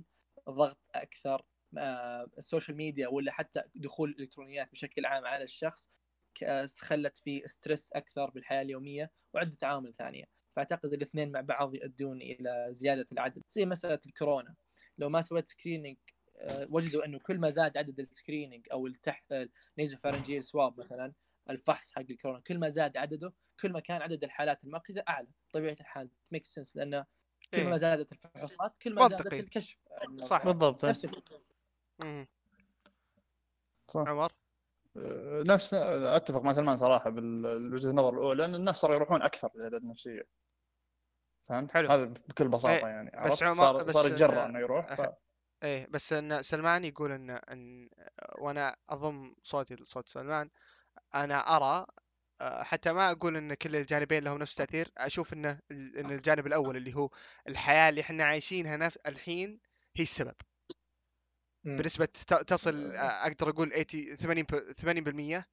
ضغط 0.49 0.79
أكثر 0.95 1.45
آه، 1.77 2.29
ال 2.37 2.43
social 2.43 2.77
media 2.77 3.07
ولا 3.07 3.31
حتى 3.31 3.63
دخول 3.75 4.09
الالكترونيات 4.09 4.71
بشكل 4.71 5.05
عام 5.05 5.25
على 5.25 5.43
الشخص 5.43 5.89
خلت 6.79 7.17
فيه 7.17 7.45
stress 7.45 7.91
أكثر 7.93 8.29
بالحياة 8.29 8.61
اليومية. 8.61 9.11
وعدة 9.33 9.57
عوامل 9.63 9.93
ثانية. 9.93 10.23
فأعتقد 10.51 10.93
الاثنين 10.93 11.31
مع 11.31 11.41
بعض 11.41 11.75
يؤدون 11.75 12.21
إلى 12.21 12.67
زيادة 12.71 13.05
العدد. 13.11 13.41
زي 13.49 13.65
مسألة 13.65 13.99
الكورونا. 14.05 14.55
لو 14.97 15.09
ما 15.09 15.21
سويت 15.21 15.47
screening 15.47 15.97
وجدوا 16.73 17.05
إنه 17.05 17.19
كل 17.19 17.39
ما 17.39 17.49
زاد 17.49 17.77
عدد 17.77 17.99
ال 17.99 18.06
screening 18.06 18.67
أو 18.71 18.87
التح 18.87 19.23
ال 19.77 19.82
nasopharyngeal 19.82 20.45
swab 20.45 20.79
مثلا 20.79 21.13
الفحص 21.49 21.91
حق 21.91 22.01
الكورونا 22.09 22.41
كل 22.41 22.59
ما 22.59 22.69
زاد 22.69 22.97
عدده 22.97 23.33
كل 23.59 23.71
ما 23.71 23.79
كان 23.79 24.01
عدد 24.01 24.23
الحالات 24.23 24.63
المؤكدة 24.63 25.03
أعلى. 25.09 25.27
طبيعة 25.53 25.77
الحال. 25.79 26.09
make 26.31 26.45
sense 26.45 26.75
لأنه 26.75 27.05
كل 27.53 27.63
ما 27.63 27.71
إيه. 27.71 27.77
زادت 27.77 28.11
الفحوصات 28.11 28.77
كل 28.81 28.93
ما 28.93 29.07
زادت. 29.07 29.33
الكشف. 29.33 29.77
صح. 30.21 30.45
بالضبط. 30.45 30.85
نفس. 30.85 31.05
عمر؟ 33.95 34.31
آه، 34.31 34.40
نفس 35.45 35.73
أتفق 35.73 36.41
مع 36.41 36.53
سلمان 36.53 36.75
صراحة 36.77 37.09
بالوجهة 37.09 37.89
النظر 37.89 38.13
الأولى 38.13 38.41
لأن 38.41 38.55
الناس 38.55 38.75
صاروا 38.75 38.95
يروحون 38.95 39.21
أكثر 39.21 39.49
للعيادات 39.55 39.81
النفسية 39.81 40.27
فهمت؟ 41.49 41.71
حلو. 41.71 41.89
هذا 41.89 42.05
بكل 42.05 42.47
بساطة 42.47 42.73
إيه، 42.73 42.85
يعني 42.85 43.11
بس؟ 43.25 43.43
عمر- 43.43 43.55
صار 43.55 43.83
بس 43.83 43.93
صار 43.95 44.07
يتجرأ 44.07 44.35
إن- 44.35 44.49
إنه 44.49 44.59
يروح 44.59 44.93
ف... 44.93 45.09
إيه 45.63 45.87
بس 45.89 46.13
إن 46.13 46.43
سلمان 46.43 46.85
يقول 46.85 47.11
إن 47.11 47.29
إن 47.29 47.89
وأنا 48.39 48.75
أضم 48.89 49.33
صوتي 49.43 49.75
لصوت 49.75 50.09
سلمان 50.09 50.49
أنا 51.15 51.35
أرى 51.57 51.85
آه، 52.41 52.63
حتى 52.63 52.93
ما 52.93 53.11
أقول 53.11 53.37
إن 53.37 53.53
كل 53.53 53.75
الجانبين 53.75 54.23
لهم 54.23 54.37
نفس 54.37 54.61
التاثير 54.61 54.91
أشوف 54.97 55.33
إنه 55.33 55.59
إن 55.71 56.11
الجانب 56.11 56.47
الأول 56.47 56.77
اللي 56.77 56.95
هو 56.95 57.09
الحياة 57.47 57.89
اللي 57.89 58.01
إحنا 58.01 58.23
عايشينها 58.23 58.77
نف... 58.77 58.97
الحين 59.07 59.59
هي 59.95 60.03
السبب. 60.03 60.35
بنسبة 61.63 62.05
تصل 62.47 62.91
آه، 62.91 62.99
أقدر 63.27 63.49
أقول 63.49 63.69
80 63.71 64.15
80 64.15 64.43
ب- 64.43 64.71
80% 65.41 65.45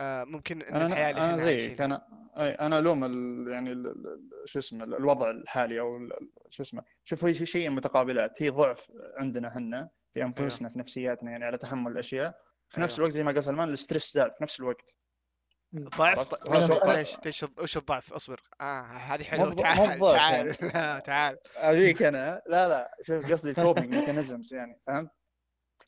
آه، 0.00 0.24
ممكن 0.24 0.62
إن 0.62 0.86
الحياة 0.86 1.10
اللي 1.10 1.20
أنا 1.20 1.36
زيك 1.36 1.46
عايشينها 1.80 1.84
أنا 1.86 2.06
أي 2.36 2.50
أنا 2.50 2.78
ألوم 2.78 3.04
ال... 3.04 3.46
يعني 3.52 3.92
شو 4.44 4.58
اسمه 4.58 4.84
ال- 4.84 4.94
الوضع 4.94 5.30
الحالي 5.30 5.80
أو 5.80 6.08
شو 6.50 6.62
اسمه 6.62 6.82
شوف 7.04 7.24
هي 7.24 7.34
شيء 7.46 7.70
متقابلات. 7.70 8.42
هي 8.42 8.48
ضعف 8.50 8.92
عندنا 9.16 9.48
إحنا 9.48 9.90
في 10.12 10.22
أنفسنا 10.22 10.68
في 10.68 10.78
نفسياتنا 10.78 11.30
يعني 11.30 11.44
على 11.44 11.58
تحمل 11.58 11.92
الأشياء. 11.92 12.40
في 12.68 12.80
نفس 12.80 12.92
أيوة. 12.92 12.98
الوقت 12.98 13.12
زي 13.12 13.24
ما 13.24 13.32
قال 13.32 13.44
سلمان 13.44 13.68
ال 13.68 13.74
stress 13.74 14.12
زاد 14.14 14.30
في 14.36 14.42
نفس 14.42 14.60
الوقت. 14.60 14.96
ضعف 15.74 16.00
عرفت؟ 16.18 16.34
ط- 16.34 16.48
وش 16.48 16.80
أنا- 16.80 16.88
ليش 16.88 17.16
ليش 17.24 17.44
وش 17.58 17.76
الضعف 17.76 18.12
اصبر 18.12 18.40
آه 18.60 18.80
هذه 18.82 19.24
حلوة 19.24 19.54
تعال 19.54 19.98
تعال 19.98 20.46
يعني. 20.46 20.56
لا 20.74 20.98
تعال 21.08 21.38
ابيك 21.56 22.02
أنا 22.02 22.42
لا 22.46 22.68
لا 22.68 22.96
شوف 23.02 23.32
قصدي 23.32 23.50
ال 23.50 23.56
coping 23.56 23.94
mechanisms 23.94 24.54
يعني 24.54 24.80
فهمت؟ 24.86 25.10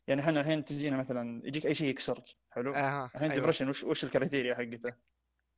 يعني 0.07 0.21
إحنا 0.21 0.39
الحين 0.41 0.65
تجينا 0.65 0.97
مثلا 0.97 1.41
يجيك 1.47 1.65
أي 1.65 1.75
شيء 1.75 1.87
يكسرك 1.87 2.23
حلو؟ 2.51 2.73
أها 2.73 3.05
الحين 3.05 3.21
أيوه 3.21 3.35
depression 3.35 3.69
وش 3.69 3.83
وش 3.83 4.03
ال 4.03 4.09
criteria 4.09 4.55
حقته؟ 4.55 4.93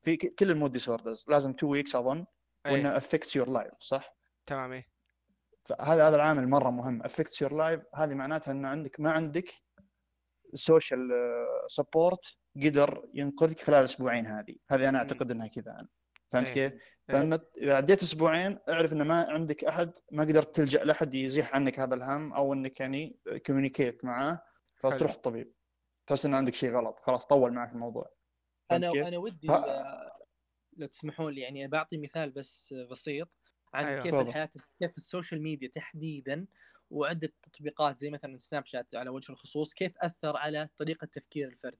في 0.02 0.18
كل 0.18 0.52
ال 0.52 0.56
mood 0.56 0.72
disorders 0.72 1.26
لازم 1.28 1.54
two 1.54 1.68
weeks 1.68 1.96
أظن 1.96 2.26
إيه 2.66 2.74
وإنه 2.74 2.98
affects 2.98 3.36
your 3.36 3.50
life 3.50 3.74
صح؟ 3.80 4.16
تمام 4.46 4.72
إيه 4.72 4.86
فهذا 5.66 6.08
هذا 6.08 6.16
العامل 6.16 6.50
مرة 6.50 6.70
مهم 6.70 7.04
affects 7.04 7.42
your 7.42 7.54
life 7.54 7.82
هذه 7.96 8.14
معناتها 8.14 8.52
إنه 8.52 8.68
عندك 8.68 9.00
ما 9.00 9.12
عندك 9.12 9.52
social 10.56 11.00
support 11.68 12.38
قدر 12.64 13.10
ينقذك 13.14 13.60
خلال 13.60 13.80
الاسبوعين 13.80 14.26
هذه 14.28 14.56
هذه 14.72 14.84
أنا 14.90 14.92
مم. 14.92 14.96
أعتقد 14.96 15.32
إنها 15.32 15.48
كذا 15.48 15.72
أنا. 15.72 15.88
فهمت 16.32 16.48
إيه. 16.48 16.54
كيف؟ 16.54 16.74
إيه. 16.74 16.80
فانت 17.08 17.44
إذا 17.58 17.76
عديت 17.76 18.04
أسبوعين 18.04 18.60
أعرف 18.70 18.94
انه 18.94 19.04
ما 19.04 19.24
عندك 19.30 19.64
أحد 19.64 19.92
ما 20.12 20.24
قدرت 20.24 20.56
تلجأ 20.56 20.84
لأحد 20.84 21.14
يزيح 21.14 21.56
عنك 21.56 21.80
هذا 21.80 21.96
الهم 21.96 22.34
أو 22.34 22.54
إنك 22.54 22.80
يعني 22.80 23.20
communicate 23.46 24.06
معاه 24.06 24.42
فتروح 24.76 25.12
الطبيب 25.12 25.54
تحس 26.08 26.26
إن 26.26 26.34
عندك 26.34 26.54
شيء 26.56 26.72
غلط 26.76 27.00
خلاص 27.00 27.26
طول 27.28 27.54
معك 27.54 27.72
الموضوع 27.72 28.12
أنا 28.72 28.92
كيف؟ 28.92 29.08
أنا 29.08 29.18
ودي 29.18 29.48
ف- 29.48 29.66
لو 30.78 30.88
تسمحون 30.88 31.34
لي 31.34 31.42
يعني 31.42 31.68
بعطي 31.68 31.98
مثال 31.98 32.32
بس 32.32 32.74
بسيط 32.92 33.30
عن 33.74 33.86
أيوة. 33.86 34.04
كيف. 34.04 34.16
الحياة 34.16 34.50
كيف 34.80 34.98
ال 34.98 35.04
social 35.04 35.42
media 35.42 35.72
تحديدا 35.76 36.48
وعدة 36.90 37.34
تطبيقات 37.42 37.98
زي 37.98 38.10
مثلا 38.10 38.38
سناب 38.38 38.66
شات 38.66 38.96
على 38.96 39.10
وجه 39.10 39.32
الخصوص 39.32 39.74
كيف 39.74 39.98
أثر 39.98 40.38
على 40.38 40.70
طريقة 40.78 41.06
تفكير 41.06 41.48
الفرد. 41.48 41.80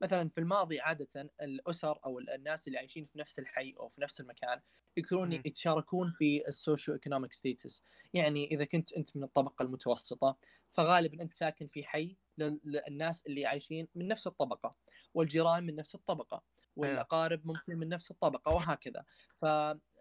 مثلا 0.00 0.28
في 0.28 0.38
الماضي 0.38 0.80
عادة 0.80 1.30
الأسر 1.42 1.98
أو 2.04 2.18
الناس 2.18 2.66
اللي 2.66 2.78
عايشين 2.78 3.06
في 3.06 3.18
نفس 3.18 3.38
الحي 3.38 3.74
أو 3.80 3.88
في 3.88 4.00
نفس 4.00 4.20
المكان 4.20 4.60
يكونون. 4.96 5.32
يتشاركون 5.32 6.10
في 6.10 6.48
ال 6.48 6.94
socioeconomic 6.94 7.32
status. 7.32 7.82
يعني 8.14 8.46
إذا 8.46 8.64
كنت 8.64 8.92
أنت 8.92 9.16
من 9.16 9.24
الطبقة 9.24 9.62
المتوسطة 9.62 10.36
فغالبا 10.70 11.22
أنت 11.22 11.32
ساكن 11.32 11.66
في 11.66 11.84
حي 11.84 12.16
لل- 12.38 12.60
للناس 12.64 13.26
اللي 13.26 13.46
عايشين 13.46 13.88
من 13.94 14.08
نفس 14.08 14.26
الطبقة 14.26 14.76
والجيران 15.14 15.64
من 15.66 15.74
نفس 15.74 15.94
الطبقة 15.94 16.42
والأقارب 16.76 17.46
ممكن 17.46 17.78
من 17.78 17.88
نفس 17.88 18.10
الطبقة 18.10 18.54
وهكذا. 18.54 19.04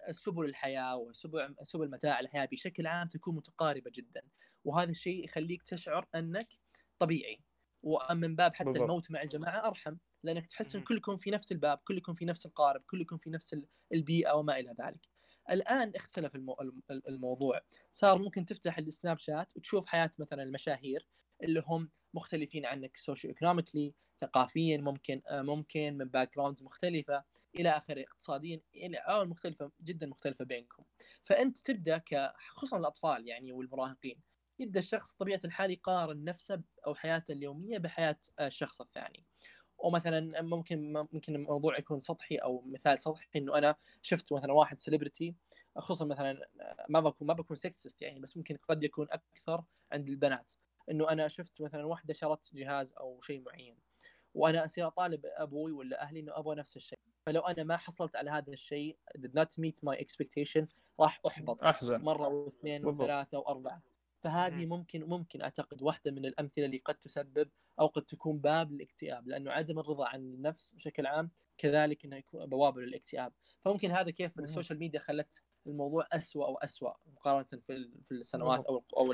فسبل 0.08 0.46
الحياة 0.46 0.98
وسبل 0.98 1.56
سبل 1.64 1.90
متاع 1.92 2.20
الحياة 2.20 2.46
بشكل 2.46 2.88
عام 2.88 3.08
تكون 3.08 3.36
متقاربة 3.36 3.92
جدا. 3.96 4.22
وهذا 4.64 4.92
الشيء 4.92 5.24
يخليك 5.26 5.64
تشعر 5.64 6.08
أنك 6.16 6.48
طبيعي. 7.00 7.40
ومن 7.84 8.36
باب 8.36 8.56
حتى 8.56 8.64
بالضبط. 8.66 8.82
الموت 8.84 9.12
مع 9.12 9.22
الجماعة 9.22 9.68
أرحم 9.68 9.96
لأنك 10.24 10.46
تحس 10.46 10.76
إن. 10.76 10.84
كلكم 10.84 11.18
في 11.18 11.32
نفس 11.32 11.52
الباب 11.52 11.78
كلكم 11.78 12.14
في 12.14 12.26
نفس 12.26 12.46
القارب 12.46 12.82
كلكم 12.82 13.18
في 13.18 13.30
نفس 13.30 13.54
ال- 13.54 13.68
البيئة 13.94 14.32
وما 14.32 14.60
إلى 14.60 14.76
ذلك. 14.82 15.08
الآن 15.52 15.92
اختلف 15.96 16.36
المو... 16.36 16.58
الم- 16.62 16.82
الموضوع. 17.08 17.62
صار 17.92 18.18
ممكن 18.18 18.46
تفتح 18.46 18.78
السناب 18.78 19.20
شات 19.20 19.58
وتشوف 19.58 19.86
حياة 19.86 20.12
مثلا 20.20 20.44
المشاهير. 20.44 21.08
اللي 21.44 21.64
هم 21.66 21.90
مختلفين 22.14 22.66
عنك 22.66 22.98
socioeconomically 22.98 23.94
ثقافيا 24.22 24.78
ممكن 24.78 25.22
آه، 25.28 25.42
ممكن 25.42 25.98
من 25.98 26.06
backgrounds 26.06 26.64
مختلفة 26.64 27.24
إلى 27.56 27.70
آخره 27.70 28.02
اقتصاديا 28.02 28.62
إلى 28.76 28.98
عوامل 28.98 29.30
مختلفة 29.30 29.72
جدا 29.84 30.08
مختلفة 30.08 30.46
بينكم. 30.46 30.84
فأنت 31.24 31.58
تبدأ 31.58 31.98
ك 31.98 32.34
خصوصا 32.38 32.78
الأطفال 32.78 33.28
يعني 33.28 33.52
والمراهقين 33.52 34.22
يبدأ 34.60 34.80
الشخص 34.80 35.14
طبيعه 35.14 35.40
الحال 35.46 35.72
يقارن 35.72 36.24
نفسه 36.24 36.62
أو 36.88 36.96
حياته 36.96 37.32
اليومية 37.32 37.78
بحياة 37.78 38.20
آه، 38.40 38.48
الشخص 38.48 38.82
الثاني. 38.82 39.26
ومثلا 39.78 40.42
ممكن 40.42 40.94
ممكن 40.94 41.36
الموضوع 41.36 41.78
يكون 41.80 42.00
سطحي 42.00 42.36
أو 42.36 42.62
مثال 42.62 43.00
سطحي 43.00 43.28
إنه 43.36 43.58
أنا 43.58 43.76
شفت 44.02 44.34
مثلا 44.34 44.54
واحد 44.54 44.80
celebrity 44.80 45.36
خصوصا 45.78 46.06
مثلا 46.06 46.50
آه، 46.62 46.86
ما 46.90 47.00
بكون 47.00 47.28
ما 47.28 47.34
بكون 47.34 47.58
sexist 47.58 48.02
يعني 48.02 48.20
بس 48.20 48.38
ممكن 48.38 48.58
قد 48.70 48.84
يكون 48.84 49.08
أكثر 49.12 49.64
عند 49.92 50.10
البنات. 50.10 50.54
إنه 50.92 51.10
أنا 51.10 51.28
شفت 51.28 51.62
مثلا 51.62 51.86
واحدة 51.86 52.14
شرت 52.14 52.56
جهاز 52.56 52.94
أو 52.94 53.22
شيء 53.22 53.42
معين 53.42 53.78
وأنا 54.34 54.66
أصير 54.66 54.88
أطالب 54.88 55.22
أبوي 55.26 55.72
ولا 55.72 56.02
أهلي 56.02 56.20
إنه 56.20 56.38
أبغى 56.40 56.56
نفس 56.56 56.76
الشيء 56.76 57.00
فلو 57.26 57.42
أنا 57.42 57.64
ما 57.64 57.78
حصلت 57.78 58.16
على 58.16 58.32
هذا 58.32 58.54
الشيء 58.54 58.98
did 59.18 59.32
not 59.32 59.50
meet 59.60 59.90
my 59.90 59.98
expectation 59.98 60.66
راح 61.00 61.22
أحبط 61.28 61.64
أحزن 61.64 62.02
مرة 62.02 62.28
واثنين. 62.28 62.86
وثلاثة 62.86 63.38
وأربعة 63.40 63.82
فهذه 64.24 64.66
ممكن 64.66 65.04
ممكن 65.04 65.42
أعتقد 65.42 65.82
واحدة 65.82 66.12
من 66.12 66.26
الأمثلة 66.26 66.66
اللي 66.66 66.78
قد 66.78 66.96
تسبب 66.96 67.50
أو 67.80 67.88
قد 67.88 68.06
تكون 68.06 68.40
باب 68.40 68.72
للاكتئاب 68.72 69.28
لأنه 69.28 69.52
عدم 69.52 69.80
الرضا 69.80 70.08
عن 70.08 70.20
النفس 70.20 70.72
بشكل 70.72 71.06
عام 71.06 71.32
كذلك 71.58 72.06
إنه 72.06 72.16
يكون 72.16 72.46
بوابة 72.46 72.82
للاكتئاب 72.82 73.34
فممكن 73.66 73.92
هذا 73.92 74.12
كيف. 74.12 74.40
ال 74.40 74.45
social 74.45 74.80
media 74.80 75.00
خلت 75.00 75.44
الموضوع 75.68 76.08
أسوأ 76.12 76.48
وأسوأ 76.48 76.94
مقارنة 77.06 77.44
في 77.44 77.92
في 78.04 78.12
السنوات. 78.12 78.66
أو 78.66 78.84
أو 78.98 79.14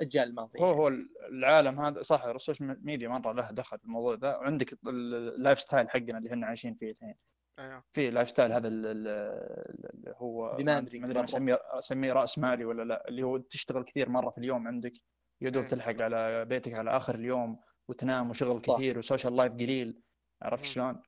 الأجيال 0.00 0.28
الماضية 0.28 0.60
هو 0.60 0.72
هو 0.72 0.88
العالم 1.28 1.80
هذا 1.80 2.02
صح 2.02 2.24
ال 2.24 2.32
social 2.32 2.78
media 2.86 3.08
مرة 3.08 3.32
له 3.32 3.50
دخل 3.50 3.78
في 3.78 3.84
الموضوع 3.84 4.14
ذا 4.14 4.36
وعندك 4.36 4.78
ال 4.86 5.60
lifestyle 5.60 5.90
حقنا 5.90 6.18
اللي 6.18 6.30
إحنا 6.30 6.46
عايشين 6.46 6.74
فيه 6.74 6.90
الحين 6.90 7.14
أيوه 7.58 7.84
في 7.92 8.10
lifestyle 8.10 8.52
هذا 8.52 8.68
ال- 8.68 8.86
ال- 8.86 9.94
اللي 9.94 10.14
هو 10.16 10.56
ما 10.60 10.78
أدري. 10.78 11.24
اسميه 11.24 11.58
أسميه 11.78 12.12
رأس 12.12 12.38
مالي 12.38 12.64
ولا 12.64 12.82
لا 12.82 13.08
اللي 13.08 13.22
هو 13.22 13.36
تشتغل 13.38 13.82
كثير 13.84 14.08
مرة 14.08 14.30
في 14.30 14.38
اليوم 14.38 14.66
عندك 14.68 14.92
يا 15.40 15.50
دوب 15.50 15.62
إيه. 15.62 15.68
تلحق 15.70 16.02
على 16.02 16.44
بيتك 16.44 16.74
على 16.74 16.96
آخر 16.96 17.14
اليوم 17.14 17.60
وتنام 17.88 18.30
وشغل 18.30 18.62
صح. 18.66 18.74
كثير 18.74 18.98
و 18.98 19.03
social 19.03 19.36
life 19.36 19.52
قليل 19.52 20.02
عرفت. 20.42 20.64
شلون؟ 20.64 21.02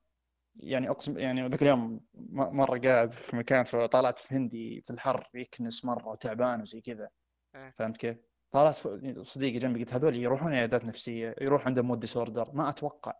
يعني 0.55 0.89
اقسم 0.89 1.17
يعني 1.19 1.47
ذاك 1.47 1.61
اليوم 1.61 2.05
مرة 2.29 2.79
قاعد 2.79 3.11
في 3.11 3.35
مكان 3.35 3.63
فطلعت 3.63 4.19
في 4.19 4.35
هندي 4.35 4.81
في 4.81 4.89
الحر 4.89 5.29
يكنس 5.33 5.85
مرة 5.85 6.07
وتعبان 6.07 6.61
وزي 6.61 6.81
كذا 6.81 7.09
إيه. 7.55 7.71
فهمت 7.71 7.97
كيف؟ 7.97 8.17
طلعت 8.53 8.75
ف- 8.75 9.21
صديقي 9.21 9.59
جنبي 9.59 9.79
قلت 9.79 9.93
هذول 9.93 10.15
يروحون 10.15 10.53
عيادات 10.53 10.85
نفسية 10.85 11.35
يروح 11.41 11.65
عندهم 11.67 11.85
mood 11.85 11.99
disorder 11.99 12.51
ما 12.53 12.69
أتوقع. 12.69 13.13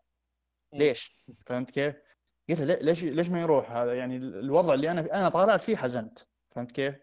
ليش؟ 0.73 1.25
فهمت 1.45 1.71
كيف؟ 1.71 1.95
قلت 2.49 2.61
له 2.61 2.75
ليش 2.75 3.03
ليش 3.03 3.29
ما 3.29 3.41
يروح 3.41 3.71
هذا 3.71 3.93
يعني 3.93 4.17
الوضع 4.17 4.73
اللي 4.73 4.91
أنا 4.91 5.01
أنا 5.19 5.29
طالعت 5.29 5.61
فيه 5.61 5.75
حزنت 5.75 6.19
فهمت 6.51 6.71
كيف؟ 6.71 6.95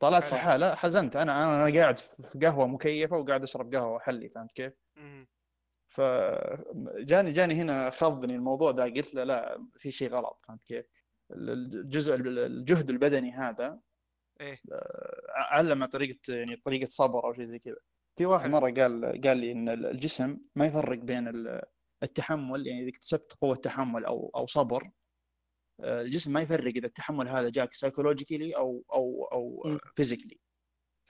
طلعت 0.00 0.22
في. 0.22 0.36
حالة 0.36 0.74
حزنت 0.74 1.16
أنا 1.16 1.44
أنا 1.44 1.66
أنا 1.68 1.78
قاعد 1.80 1.96
في 1.96 2.38
قهوة 2.42 2.66
مكيفة 2.66 3.16
وقاعد 3.16 3.42
أشرب 3.42 3.74
قهوة 3.74 3.94
وحلي 3.94 4.28
فهمت 4.28 4.52
كيف؟ 4.52 4.72
فجاني 5.88 7.32
جاني 7.32 7.54
هنا 7.54 7.90
خضني 7.90 8.34
الموضوع 8.34 8.70
ده 8.70 8.84
قلت 8.84 9.14
له 9.14 9.24
لا 9.24 9.66
في 9.76 9.90
شيء 9.90 10.10
غلط 10.10 10.44
فهمت 10.48 10.64
كيف؟ 10.64 10.86
الجزء 11.30 12.14
الجهد 12.14 12.90
البدني 12.90 13.32
هذا 13.32 13.80
إيه 14.40 14.58
علم 15.36 15.84
طريقة 15.84 16.18
يعني 16.28 16.56
طريقة 16.56 16.88
صبر 16.88 17.24
أو 17.24 17.32
شيء 17.32 17.44
زي 17.44 17.58
كذا 17.58 17.76
في 18.18 18.26
واحد. 18.26 18.50
مرة 18.50 18.70
قال 18.70 19.20
قال 19.24 19.36
لي 19.36 19.52
إن 19.52 19.68
الجسم 19.68 20.40
ما 20.54 20.66
يفرق 20.66 20.98
بين 20.98 21.28
ال- 21.28 21.62
التحمل 22.02 22.66
يعني 22.66 22.80
إذا 22.80 22.88
اكتسبت 22.88 23.32
قوة 23.40 23.56
تحمل 23.56 24.04
أو 24.04 24.30
أو 24.36 24.46
صبر 24.46 24.90
آه، 25.80 26.02
الجسم 26.02 26.32
ما 26.32 26.40
يفرق 26.40 26.72
إذا 26.76 26.86
التحمل 26.86 27.28
هذا 27.28 27.48
جاك 27.50 27.72
psychologically 27.74 28.56
أو 28.56 28.84
أو 28.92 29.24
أو. 29.32 29.78
physically 29.96 30.40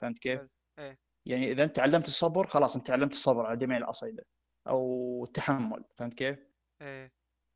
فهمت 0.01 0.19
كيف؟ 0.19 0.41
إيه. 0.79 0.97
يعني 1.25 1.51
إذا 1.51 1.63
أنت 1.63 1.75
تعلمت 1.75 2.07
الصبر 2.07 2.47
خلاص 2.47 2.75
أنت 2.75 2.87
تعلمت 2.87 3.11
الصبر 3.11 3.45
على 3.45 3.57
جميع 3.57 3.77
الأصعدة 3.77 4.25
أو 4.67 5.23
التحمل 5.27 5.83
فهمت 5.97 6.13
كيف؟ 6.13 6.39
إيه 6.81 7.11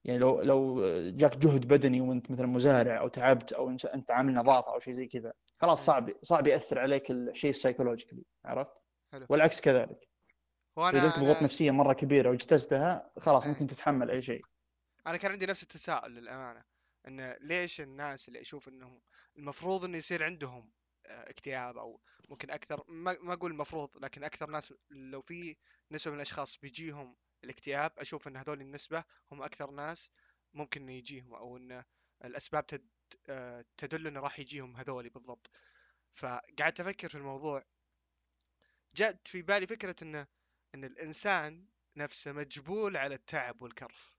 يعني 0.05 0.19
لو 0.19 0.41
لو 0.41 0.81
جاك 1.09 1.37
جهد 1.37 1.67
بدني 1.67 2.01
وأنت 2.01 2.31
مثلا 2.31 2.45
مزارع 2.45 2.99
أو 2.99 3.07
تعبت 3.07 3.53
أو 3.53 3.69
أنت 3.69 4.11
عامل 4.11 4.33
نظافة 4.33 4.73
أو 4.73 4.79
شيء 4.79 4.93
زي 4.93 5.07
كذا 5.07 5.33
خلاص. 5.61 5.85
صعب 5.85 6.11
صعب 6.23 6.47
يأثر 6.47 6.79
عليك 6.79 7.11
الشيء 7.11 7.49
السايكولوجيكلي 7.49 8.23
عرفت؟ 8.45 8.73
حلو. 9.11 9.25
والعكس 9.29 9.61
كذلك 9.61 10.07
وأنا 10.75 10.99
إذا 10.99 11.09
ضغوط 11.09 11.43
نفسية 11.43 11.71
مرة 11.71 11.93
كبيرة 11.93 12.29
واجتزتها 12.29 13.11
خلاص 13.19 13.43
إيه. 13.43 13.49
ممكن 13.49 13.67
تتحمل 13.67 14.11
أي 14.11 14.21
شيء 14.21 14.41
أنا 15.07 15.17
كان 15.17 15.31
عندي 15.31 15.45
نفس 15.45 15.63
التساؤل 15.63 16.11
للأمانة 16.11 16.63
إن 17.07 17.35
ليش 17.41 17.81
الناس 17.81 18.27
اللي 18.27 18.41
أشوف 18.41 18.67
إنهم 18.67 19.01
المفروض 19.37 19.85
إنه 19.85 19.97
يصير 19.97 20.23
عندهم 20.23 20.71
آه، 21.05 21.29
اكتئاب 21.29 21.77
أو 21.77 22.01
ممكن 22.29 22.51
أكثر 22.51 22.83
ما 22.87 23.17
ما 23.21 23.33
أقول 23.33 23.51
المفروض 23.51 23.89
لكن 23.97 24.23
أكثر 24.23 24.49
ناس 24.49 24.73
لو 24.89 25.21
في 25.21 25.57
نسبة 25.91 26.11
من 26.11 26.17
الأشخاص 26.17 26.57
بيجيهم 26.57 27.15
الاكتئاب 27.43 27.91
أشوف 27.97 28.27
إن 28.27 28.37
هذول 28.37 28.61
النسبة 28.61 29.03
هم 29.31 29.43
أكثر 29.43 29.71
ناس 29.71 30.11
ممكن 30.53 30.81
إنه 30.81 30.93
يجيهم 30.93 31.33
أو 31.33 31.57
إن 31.57 31.83
الأسباب 32.25 32.67
تد... 32.67 32.87
آه، 33.27 33.65
تدل 33.77 34.07
إنه 34.07 34.19
راح 34.19 34.39
يجيهم 34.39 34.75
هذولي 34.75 35.09
بالضبط. 35.09 35.51
فقعدت 36.13 36.79
أفكر 36.79 37.09
في 37.09 37.15
الموضوع. 37.15 37.63
جاءت 38.95 39.27
في 39.27 39.41
بالي 39.41 39.67
فكرة 39.67 39.95
إنه 40.01 40.27
إن 40.75 40.83
الإنسان 40.83 41.67
نفسه 41.95 42.31
مجبول 42.31 42.97
على 42.97 43.15
التعب 43.15 43.61
والكرف. 43.61 44.17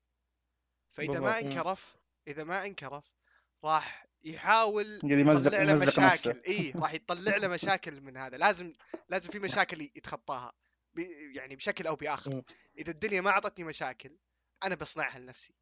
فإذا 0.91 1.21
ما. 1.21 1.39
انكرف 1.39 1.97
إذا 2.29 2.45
ما 2.45 2.67
انكرف 2.67 3.13
راح 3.65 4.07
يحاول 4.25 5.01
يمزق 5.05 5.53
يطلع 5.53 5.63
له 5.63 5.87
مشاكل. 5.87 6.43
اي 6.49 6.73
راح 6.77 6.93
يطلع 6.93 7.37
له 7.37 7.49
مشاكل 7.49 8.01
من 8.01 8.17
هذا. 8.17 8.37
لازم 8.37 8.73
لازم 9.09 9.31
في 9.31 9.39
مشاكل 9.39 9.81
يتخطاها. 9.81 10.53
يعني 11.35 11.57
بشكل 11.57 11.87
أو 11.87 11.97
بآخر. 11.97 12.43
إذا 12.79 12.91
الدنيا 12.91 13.21
ما 13.21 13.31
أعطتني 13.31 13.65
مشاكل 13.65 14.19
أنا 14.65 14.75
بصنعها 14.75 15.19
لنفسي. 15.19 15.55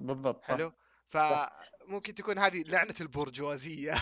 بالضبط 0.00 0.44
صح. 0.44 0.54
حلو؟ 0.54 0.72
فممكن 1.10 2.14
تكون 2.14 2.38
هذه 2.38 2.62
لعنة 2.62 2.94
البرجوازية. 3.00 3.94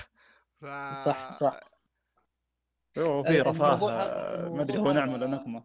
ف... 0.60 0.64
صح 1.04 1.32
صح. 1.32 1.60
هو 2.98 3.22
في 3.22 3.40
الموضوع 3.40 3.50
رفاه 3.50 3.90
آه، 4.02 4.48
ما 4.48 4.62
أدري 4.62 4.78
هو 4.78 4.92
نعمة 4.92 5.14
هذا- 5.16 5.24
ولا 5.24 5.26
نقمة. 5.26 5.64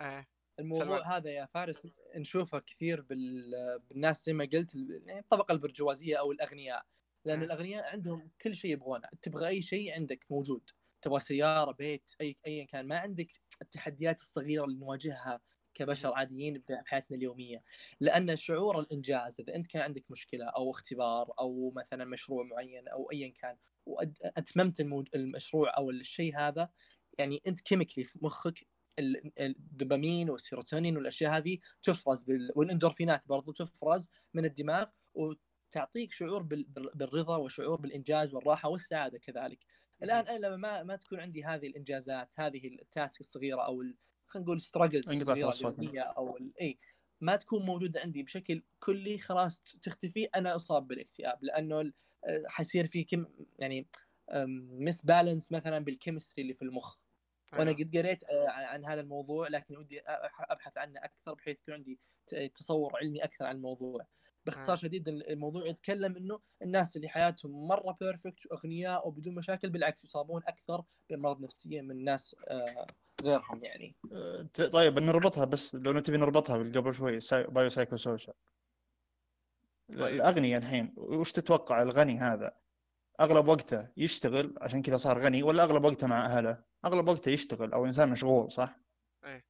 آه. 0.00 0.26
الموضوع 0.58 0.84
سلمان. 0.86 1.12
هذا 1.12 1.30
يا 1.30 1.46
فارس 1.46 1.86
نشوفه 2.16 2.58
كثير 2.58 3.00
بال... 3.02 3.50
بالناس 3.88 4.24
زي 4.26 4.32
ما 4.32 4.44
قلت 4.52 4.74
يعني 5.06 5.18
الطبقة 5.20 5.52
البرجوازية 5.52 6.16
أو 6.16 6.32
الأغنياء. 6.32 6.86
لأن 7.24 7.40
آه. 7.40 7.44
الأغنياء 7.44 7.84
عندهم 7.84 8.30
كل 8.40 8.56
شيء 8.56 8.70
يبغونه. 8.70 9.08
تبغى 9.22 9.48
أي 9.48 9.62
شيء 9.62 9.92
عندك 9.92 10.26
موجود. 10.30 10.70
تبغى 11.02 11.20
سيارة 11.20 11.72
بيت 11.72 12.10
أي 12.20 12.36
ايا 12.46 12.64
كان. 12.64 12.86
ما 12.86 12.98
عندك 12.98 13.28
التحديات 13.62 14.20
الصغيرة 14.20 14.64
اللي 14.64 14.78
نواجهها. 14.78 15.40
كبشر. 15.76 16.12
عاديين 16.14 16.62
بحياتنا 16.68 17.16
اليومية 17.16 17.62
لأن 18.00 18.36
شعور 18.36 18.80
الإنجاز 18.80 19.40
إذا 19.40 19.54
أنت 19.54 19.66
كان 19.66 19.82
عندك 19.82 20.10
مشكلة 20.10 20.44
أو 20.44 20.70
اختبار 20.70 21.32
أو 21.38 21.72
مثلا 21.76 22.04
مشروع 22.04 22.44
معين 22.44 22.88
أو 22.88 23.10
ايا 23.12 23.28
كان 23.28 23.56
واتممت 23.86 24.80
المشروع 25.14 25.76
أو 25.76 25.90
الشيء 25.90 26.38
هذا 26.38 26.68
يعني 27.18 27.42
أنت 27.46 27.60
chemically 27.60 28.04
في 28.04 28.18
مخك 28.22 28.66
ال- 28.98 29.32
الدوبامين 29.40 30.30
والسيروتونين 30.30 30.96
والأشياء 30.96 31.36
هذه 31.36 31.58
تفرز 31.82 32.24
بال... 32.24 32.52
والإندورفينات 32.56 33.28
برضو 33.28 33.52
تفرز 33.52 34.08
من 34.34 34.44
الدماغ 34.44 34.88
وتعطيك 35.14 36.12
شعور 36.12 36.42
بال... 36.42 36.64
بال- 36.64 36.90
بالرضا 36.94 37.36
وشعور 37.36 37.80
بالإنجاز 37.80 38.34
والراحة 38.34 38.68
والسعادة 38.68 39.18
كذلك. 39.18 39.58
الآن 40.02 40.26
أنا 40.26 40.46
لما 40.46 40.56
ما, 40.56 40.82
ما 40.82 40.96
تكون 40.96 41.20
عندي 41.20 41.44
هذه 41.44 41.66
الإنجازات 41.66 42.40
هذه 42.40 42.66
ال 42.66 42.77
task 42.77 43.20
الصغيرة 43.20 43.60
أو. 43.60 43.84
خلينا 44.36 44.44
نقول 44.46 44.60
struggles 44.60 45.08
الصغيرة 45.22 45.46
أو. 46.16 46.38
إي 46.60 46.78
ما 47.20 47.36
تكون 47.36 47.62
موجودة 47.62 48.00
عندي 48.00 48.22
بشكل 48.22 48.62
كلي 48.80 49.18
خلاص 49.18 49.62
تختفي 49.82 50.24
أنا 50.24 50.54
أصاب 50.54 50.86
بالاكتئاب 50.88 51.44
لأنه 51.44 51.80
ال- 51.80 51.94
حيصير 52.46 52.86
في 52.86 53.04
كم 53.04 53.26
يعني 53.58 53.86
misbalance 54.78 55.52
مثلا 55.52 55.78
بال 55.78 55.90
chemistry 55.90 56.42
اللي 56.42 56.54
في 56.54 56.62
المخ 56.62 56.96
وأنا 57.52 57.70
أيوة. 57.70 57.80
قد 57.80 57.96
قريت 57.96 58.24
آه، 58.24 58.48
عن 58.48 58.84
هذا 58.84 59.00
الموضوع 59.00 59.48
لكن 59.48 59.76
ودي 59.76 60.00
أبحث 60.38 60.78
عنه 60.78 61.00
أكثر 61.04 61.34
بحيث 61.34 61.56
يكون 61.62 61.74
عندي 61.74 61.98
تصور 62.54 62.96
علمي 62.96 63.24
أكثر 63.24 63.44
عن 63.44 63.56
الموضوع 63.56 64.00
آه. 64.00 64.06
باختصار 64.46 64.76
شديد 64.76 65.08
الموضوع 65.08 65.66
يتكلم 65.66 66.16
إنه 66.16 66.40
الناس 66.62 66.96
اللي 66.96 67.08
حياتهم 67.08 67.68
مرة 67.68 67.96
perfect 68.00 68.46
وأغنياء 68.46 69.08
وبدون 69.08 69.34
مشاكل 69.34 69.70
بالعكس 69.70 70.04
يصابون 70.04 70.42
أكثر 70.46 70.84
بأمراض 71.10 71.40
نفسية 71.40 71.80
من 71.80 72.04
ناس 72.04 72.36
آه، 72.48 72.86
غيرهم 73.22 73.64
يعني. 73.64 73.96
ت- 74.54 74.62
طيب 74.62 74.98
نربطها 74.98 75.44
بس 75.44 75.74
لو 75.74 76.00
تبي 76.00 76.16
نربطها 76.16 76.56
قبل 76.56 76.94
شوي 76.94 77.20
ساي... 77.20 77.44
biopsychosocial 77.44 78.34
ال- 79.90 79.98
طيب. 80.00 80.14
الأغنياء 80.14 80.60
الحين 80.60 80.94
وش 80.96 81.32
تتوقع 81.32 81.82
الغني 81.82 82.18
هذا؟ 82.18 82.52
أغلب 83.20 83.48
وقته 83.48 83.88
يشتغل 83.96 84.54
عشان 84.60 84.82
كذا 84.82 84.96
صار 84.96 85.18
غني 85.22 85.42
ولا 85.42 85.64
أغلب 85.64 85.84
وقته 85.84 86.06
مع 86.06 86.26
أهله؟ 86.26 86.64
أغلب 86.84 87.08
وقته 87.08 87.30
يشتغل 87.30 87.72
أو 87.72 87.86
إنسان 87.86 88.08
مشغول 88.10 88.52
صح؟ 88.52 88.80
إيه. 89.24 89.44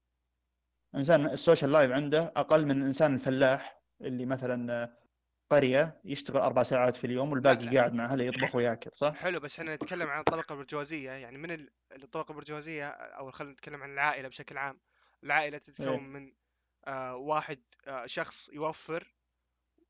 إنسان 0.94 1.26
ال 1.26 1.33
social 1.33 1.72
life 1.72 1.90
عنده 1.92 2.32
أقل 2.36 2.66
من 2.66 2.70
الإنسان 2.82 3.14
الفلاح 3.14 3.82
اللي 4.00 4.26
مثلا 4.26 4.96
قرية 5.50 6.00
يشتغل 6.04 6.36
أربع 6.42 6.62
ساعات 6.62 6.96
في 6.96 7.06
اليوم 7.06 7.32
والباقي. 7.32 7.76
قاعد 7.76 7.94
مع 7.94 8.04
أهله 8.04 8.24
يطبخ 8.24 8.54
ويأكل 8.54 8.90
صح؟ 8.94 9.14
حلو 9.16 9.40
بس 9.40 9.60
إحنا 9.60 9.74
نتكلم 9.74 10.08
عن 10.08 10.18
الطبقة 10.20 10.52
البرجوازية 10.52 11.10
يعني 11.10 11.38
من 11.38 11.50
ال- 11.50 11.70
الطبقة 12.02 12.32
البرجوازية 12.32 12.88
أو 12.88 13.30
خلينا 13.30 13.52
نتكلم 13.52 13.82
عن 13.82 13.92
العائلة 13.92 14.28
بشكل 14.28 14.58
عام 14.58 14.80
العائلة 15.24 15.56
إيه. 15.68 15.74
تتكون 15.74 16.02
من 16.08 16.32
آه 16.86 17.16
واحد 17.16 17.58
آه 17.86 18.06
شخص 18.06 18.48
يوفر 18.52 19.12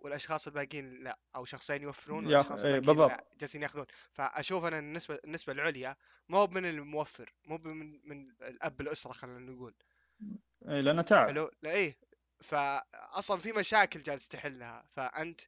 والأشخاص 0.00 0.46
الباقيين 0.46 1.02
لا 1.04 1.18
أو 1.36 1.44
شخصين 1.44 1.82
يوفرون 1.82 2.26
والأشخاص 2.26 2.64
إيه، 2.64 2.74
الباقيين 2.74 3.08
لا. 3.08 3.24
جالسين 3.40 3.62
يأخذون 3.62 3.86
فأشوف 4.12 4.64
أنا 4.64 4.78
النسبة 4.78 5.18
النسبة 5.24 5.52
العليا 5.52 5.96
ما 6.28 6.38
هو 6.38 6.46
من 6.46 6.66
الموفر 6.66 7.32
مو 7.44 7.58
من 7.58 8.08
من 8.08 8.30
الأب 8.42 8.80
الأسرة 8.80 9.12
خلينا 9.12 9.38
نقول 9.38 9.74
إيه، 10.68 10.80
لأنه 10.80 11.02
تعب 11.02 11.26
حلو 11.28 11.50
لا 11.62 11.70
إيه 11.70 11.98
فاصلا 12.40 13.38
في 13.40 13.52
مشاكل 13.52 14.00
جالس 14.00 14.28
تحلها 14.28 14.84
فأنت 14.90 15.40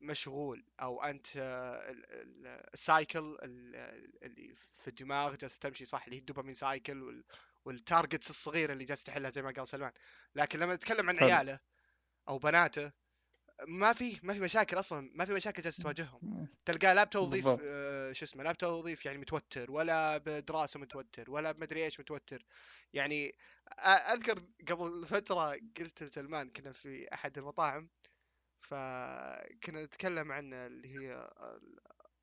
مشغول 0.00 0.64
أو 0.82 1.02
أنت 1.02 1.26
آه، 1.36 1.90
ال- 1.90 2.06
ال- 2.12 2.46
ال 2.74 2.85
cycle 2.85 3.38
ال- 3.42 3.76
اللي 4.22 4.54
في 4.54 4.88
الدماغ 4.88 5.34
جالس 5.34 5.58
تمشي 5.58 5.84
صح 5.84 6.04
اللي 6.04 6.16
هي 6.16 6.20
الدوبامين 6.20 6.54
cycle 6.54 7.02
وال- 7.02 7.24
والتارجتس 7.64 8.30
الصغيرة 8.30 8.72
اللي 8.72 8.84
جالس 8.84 9.04
تحلها 9.04 9.30
زي 9.30 9.42
ما 9.42 9.50
قال 9.50 9.68
سلمان 9.68 9.92
لكن 10.34 10.58
لما 10.58 10.74
نتكلم 10.74 11.08
عن. 11.08 11.18
عياله 11.18 11.58
أو 12.28 12.38
بناته 12.38 12.92
ما 13.68 13.92
في 13.92 14.18
ما 14.22 14.34
في 14.34 14.40
مشاكل 14.40 14.78
أصلا 14.78 15.10
ما 15.14 15.24
في 15.24 15.32
مشاكل 15.32 15.62
جالس 15.62 15.76
تواجههم. 15.76 16.48
تلقاه 16.64 16.92
لا 16.92 17.04
بتوظيف. 17.04 17.46
آه، 17.48 18.12
شو 18.12 18.24
اسمه 18.24 18.42
لا 18.42 18.52
بتوظيف 18.52 19.06
يعني 19.06 19.18
متوتر 19.18 19.70
ولا 19.70 20.18
بدراسة 20.18 20.80
متوتر 20.80 21.30
ولا 21.30 21.52
بمدري 21.52 21.84
إيش 21.84 22.00
متوتر. 22.00 22.44
يعني 22.92 23.34
أذكر 24.12 24.38
قبل 24.68 25.06
فترة 25.06 25.50
قلت 25.78 26.02
لسلمان 26.02 26.50
كنا 26.50 26.72
في 26.72 27.14
أحد 27.14 27.38
المطاعم 27.38 27.88
فكنا 28.60 29.84
نتكلم 29.84 30.32
عن 30.32 30.52
اللي 30.54 30.88
هي 30.88 31.30
ال- 31.42 31.80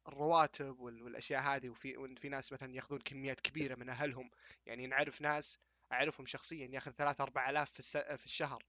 الرواتب 0.08 0.80
وال- 0.80 1.04
والأشياء 1.04 1.42
هذه 1.42 1.70
وفي 1.70 2.16
في 2.16 2.30
ناس 2.30 2.54
مثلا 2.54 2.76
يأخذون 2.76 3.00
كميات 3.00 3.42
كبيرة 3.42 3.76
من 3.76 3.90
أهلهم. 3.90 4.32
يعني 4.66 4.88
نعرف 4.88 5.22
ناس 5.22 5.60
أعرفهم 5.92 6.26
شخصيا 6.26 6.68
يأخذ 6.68 6.92
3 6.92 7.22
4000 7.24 7.72
في 7.72 7.80
الس- 7.80 7.98
في 7.98 8.26
الشهر 8.26 8.64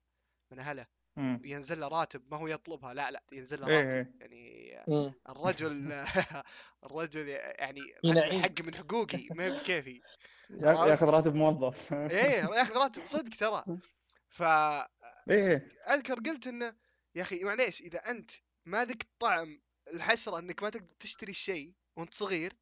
من 0.50 0.58
أهله. 0.58 0.86
مم. 1.20 1.40
ينزل 1.44 1.80
له 1.80 1.88
راتب 1.88 2.22
ما 2.30 2.36
هو 2.36 2.46
يطلبها 2.46 2.94
لا 2.94 3.10
لا 3.10 3.22
ينزل 3.32 3.60
له 3.60 3.68
إيه، 3.68 3.76
راتب 3.76 3.90
إيه. 3.90 4.14
يعني 4.20 4.84
مم. 4.88 5.12
الرجل 5.28 5.92
الرجل 6.86 7.28
يعني. 7.28 7.92
حق 8.42 8.60
من 8.60 8.74
حقوقي 8.74 9.28
ما 9.30 9.44
هي 9.44 9.50
بكيفي 9.50 10.00
يا- 10.50 10.86
ياخذ 10.86 11.06
راتب 11.06 11.34
موظف 11.34 11.92
إيه 12.16 12.44
ياخذ 12.58 12.76
راتب 12.76 13.06
صدق 13.06 13.36
ترى 13.38 13.64
فاذكر 14.28 14.88
إيه 15.30 16.32
قلت 16.32 16.46
إنه 16.46 16.74
يا 17.14 17.22
أخي 17.22 17.44
معليش 17.44 17.80
إذا 17.80 17.98
أنت 17.98 18.30
ما 18.64 18.84
ذقت 18.84 19.06
طعم 19.18 19.60
الحسرة 19.92 20.38
إنك 20.38 20.62
ما 20.62 20.70
تقدر 20.70 20.86
تشتري 20.98 21.30
الشيء 21.30 21.72
وأنت 21.96 22.14
صغير 22.14 22.52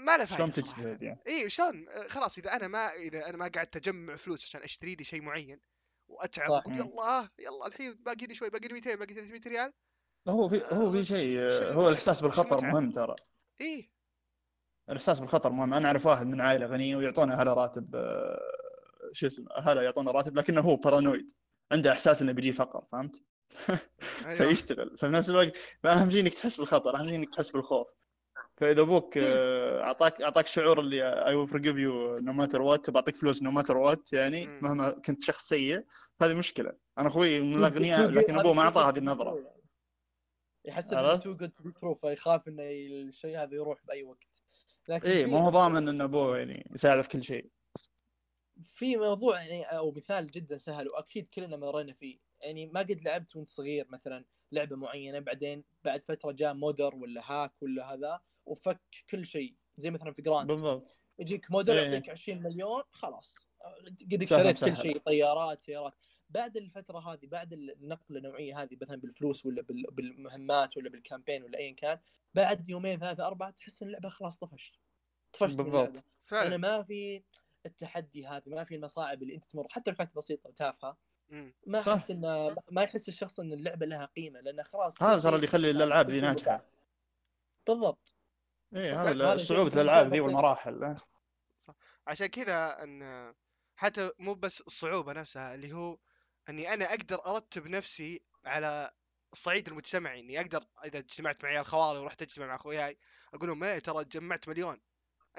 ما- 0.00 0.16
له 0.16 0.24
فائده 0.24 0.36
شلون. 0.36 0.52
تجتهد 0.52 1.02
يعني 1.02 1.20
اي 1.26 1.50
شلون 1.50 1.86
خلاص 2.08 2.38
إذا 2.38 2.56
أنا 2.56 2.68
ما 2.68 2.92
إذا 2.92 3.28
أنا 3.28 3.36
ما 3.36 3.48
قعدت 3.48 3.76
أجمع 3.76 4.16
فلوس 4.16 4.44
عشان 4.44 4.62
أشتري 4.62 4.94
لي 4.94 5.04
شيء 5.04 5.22
معين 5.22 5.60
وأتعب 6.08 6.48
صح. 6.48 6.62
مم. 6.66 6.74
يلا 6.76 7.28
يلا 7.38 7.66
الحين 7.66 7.94
باقي 7.94 8.26
لي 8.26 8.34
شوي 8.34 8.50
باقي 8.50 8.68
لي 8.68 8.74
200 8.74 8.94
باقي 8.96 9.14
300 9.14 9.40
ريال 9.46 9.72
هو 10.28 10.48
في 10.48 10.56
هو 10.72 10.90
في 10.90 10.98
وش- 10.98 11.08
شيء 11.08 11.38
هو 11.74 11.88
الإحساس 11.88 12.20
بالخطر؟ 12.20 12.60
مهم 12.60 12.90
ترى 12.90 13.14
إيه 13.60 13.90
الإحساس 14.88 15.20
بالخطر 15.20 15.50
مهم 15.50 15.74
أنا 15.74 15.86
أعرف 15.86 16.06
واحد 16.06 16.26
من 16.26 16.40
عائلة 16.40 16.66
غنيه 16.66 16.96
ويعطونه 16.96 17.34
اهله 17.40 17.52
راتب 17.52 17.96
آه، 17.96 18.38
شو 19.12 19.26
اسمه 19.26 19.46
اهله 19.56 19.82
يعطونه 19.82 20.10
راتب 20.10 20.36
لكنه 20.38 20.60
هو 20.60 20.76
paranoid 20.76 21.30
عنده 21.72 21.92
إحساس 21.92 22.22
إنه 22.22 22.32
بيجي 22.32 22.52
فقر 22.52 22.84
فهمت؟ 22.92 23.22
أيوه 24.26 24.36
فيشتغل 24.36 24.98
ففي 24.98 25.06
نفس 25.08 25.30
الوقت 25.30 25.56
فأهم 25.82 26.10
شيء 26.10 26.20
إنك 26.20 26.34
تحس 26.34 26.56
بالخطر 26.56 26.96
أهم 26.96 27.08
شيء 27.08 27.16
إنك 27.16 27.34
تحس 27.34 27.50
بالخوف 27.50 27.94
فاذا 28.56 28.80
أبوك 28.80 29.18
آه، 29.18 29.82
اعطاك 29.84 30.22
اعطاك 30.22 30.46
شعور 30.46 30.80
اللي 30.80 31.26
I 31.26 31.34
will 31.34 31.48
forgive 31.48 31.76
you 31.76 32.16
no 32.18 32.32
matter 32.32 32.62
what 32.62 32.90
بعطيك 32.90 33.16
فلوس 33.16 33.42
no 33.42 33.50
matter 33.50 33.76
what 33.76 34.12
يعني. 34.12 34.46
مهما 34.46 34.90
كنت 34.90 35.22
شخص 35.22 35.48
سيء 35.48 35.84
هذه 36.22 36.34
مشكلة. 36.34 36.72
أنا 36.98 37.08
أخوي 37.08 37.40
من 37.40 37.54
الأغنياء 37.54 38.06
لكن 38.10 38.38
أبوه 38.38 38.52
ما 38.52 38.62
أعطاه 38.62 38.88
هذه 38.88 38.98
النظرة. 38.98 39.52
يحس؟ 40.64 40.92
إنه 40.92 41.16
too 41.16 41.34
good 41.34 41.50
to 41.50 41.70
true 41.70 41.94
فيخاف 41.94 42.48
إنه 42.48 42.62
الشيء 42.62 43.42
هذا 43.42 43.54
يروح 43.54 43.78
بأي 43.84 44.02
وقت. 44.02 44.42
لكن 44.88 45.08
في- 45.08 45.24
ما 45.24 45.38
هو 45.38 45.50
ضامن 45.50 45.88
إن 45.88 46.00
أبوه 46.00 46.38
يعني 46.38 46.70
يساعده 46.74 47.02
في 47.02 47.08
كل 47.08 47.22
شيء. 47.24 47.50
في 48.64 48.96
موضوع 48.96 49.40
يعني 49.42 49.64
أو 49.64 49.90
مثال 49.92 50.26
جدا 50.26 50.56
سهل 50.56 50.86
وأكيد 50.88 51.28
كلنا 51.28 51.56
مرينا 51.56 51.92
فيه. 51.92 52.18
يعني 52.40 52.66
ما 52.66 52.80
قد 52.80 53.00
لعبت 53.04 53.36
وأنت 53.36 53.48
صغير 53.48 53.86
مثلا 53.90 54.24
لعبة 54.52 54.76
معينة 54.76 55.18
بعدين 55.18 55.64
بعد 55.84 56.04
فترة 56.04 56.32
جاء 56.32 56.54
modder 56.54 56.94
ولا 56.94 57.32
hack 57.32 57.62
ولا 57.62 57.94
هذا 57.94 58.20
وفك 58.46 58.80
كل 59.10 59.26
شيء 59.26 59.54
زي 59.76 59.90
مثلا 59.90 60.12
في 60.12 60.22
جراند 60.22 60.48
بالضبط 60.48 61.00
يجيك 61.18 61.50
modder 61.50 61.78
إيه. 61.78 61.84
يعطيك 61.90 62.08
20 62.10 62.42
مليون 62.42 62.82
خلاص 62.90 63.38
قد 64.12 64.24
شريت 64.24 64.64
كل. 64.64 64.76
شيء 64.76 64.98
طيارات 64.98 65.58
سيارات 65.58 65.94
بعد 66.30 66.56
الفترة 66.56 66.98
هذه 67.12 67.26
بعد 67.26 67.52
النقله 67.52 68.18
النوعية 68.18 68.62
هذه 68.62 68.76
مثلا 68.82 68.96
بالفلوس 68.96 69.46
ولا 69.46 69.62
بال- 69.62 69.86
بالمهمات 69.92 70.76
ولا 70.76 70.90
بال 70.90 71.00
campaign 71.00 71.42
ولا 71.42 71.58
ايا 71.58 71.74
كان 71.74 71.98
بعد 72.34 72.68
يومين 72.68 72.98
ثلاثة 72.98 73.26
أربعة 73.26 73.50
تحس 73.50 73.82
إن 73.82 73.88
اللعبة 73.88 74.08
خلاص 74.08 74.38
طفشت 74.38 74.74
طفشت 75.32 75.56
بالضبط. 75.56 75.72
اللعبة 75.74 75.90
أنا 75.98 76.02
فعلا 76.24 76.56
ما 76.56 76.82
في 76.82 77.22
التحدي 77.66 78.26
هذا 78.26 78.42
ما 78.46 78.64
في 78.64 78.74
المصاعب 78.74 79.22
اللي 79.22 79.34
أنت 79.34 79.44
تمر 79.44 79.66
حتى 79.70 79.90
لو 79.90 79.96
كانت 79.96 80.16
بسيطة 80.16 80.48
وتافهة. 80.48 80.96
ما. 81.66 81.78
أحس 81.80 82.10
انه 82.10 82.56
ما 82.70 82.82
يحس 82.82 83.08
الشخص 83.08 83.40
إن 83.40 83.52
اللعبة 83.52 83.86
لها 83.86 84.04
قيمة 84.04 84.40
لأنه 84.40 84.62
خلاص 84.62 85.02
هذا 85.02 85.20
ترى 85.22 85.34
اللي 85.34 85.44
يخلي 85.46 85.70
الألعاب 85.70 86.10
ذي 86.10 86.20
ناجحة. 86.20 86.64
بالضبط 87.66 88.15
إيه 88.74 89.02
هذا 89.02 89.36
صعوبه 89.36 89.74
الألعاب 89.74 90.12
ذي. 90.12 90.20
والمراحل 90.20 90.84
إيه. 90.84 90.96
عشان 92.06 92.26
كذا 92.26 92.82
إن 92.82 93.34
حتى 93.76 94.10
مو 94.18 94.34
بس 94.34 94.60
الصعوبة 94.60 95.12
نفسها 95.12 95.54
اللي 95.54 95.72
هو 95.72 95.98
إني 96.48 96.74
أنا 96.74 96.84
أقدر 96.84 97.26
أرتب 97.26 97.66
نفسي 97.66 98.24
على 98.46 98.90
الصعيد 99.32 99.68
المجتمعي 99.68 100.20
إني 100.20 100.40
أقدر 100.40 100.64
إذا 100.84 100.98
اجتمعت 100.98 101.44
مع 101.44 101.50
عيال 101.50 101.66
خوالي 101.66 101.98
ورحت 102.00 102.22
أجتمع 102.22 102.46
مع 102.46 102.54
أخوياي 102.54 102.98
أقول 103.34 103.48
لهم 103.48 103.64
إيه 103.64 103.78
ترى 103.78 104.04
جمعت 104.04 104.48
مليون 104.48 104.80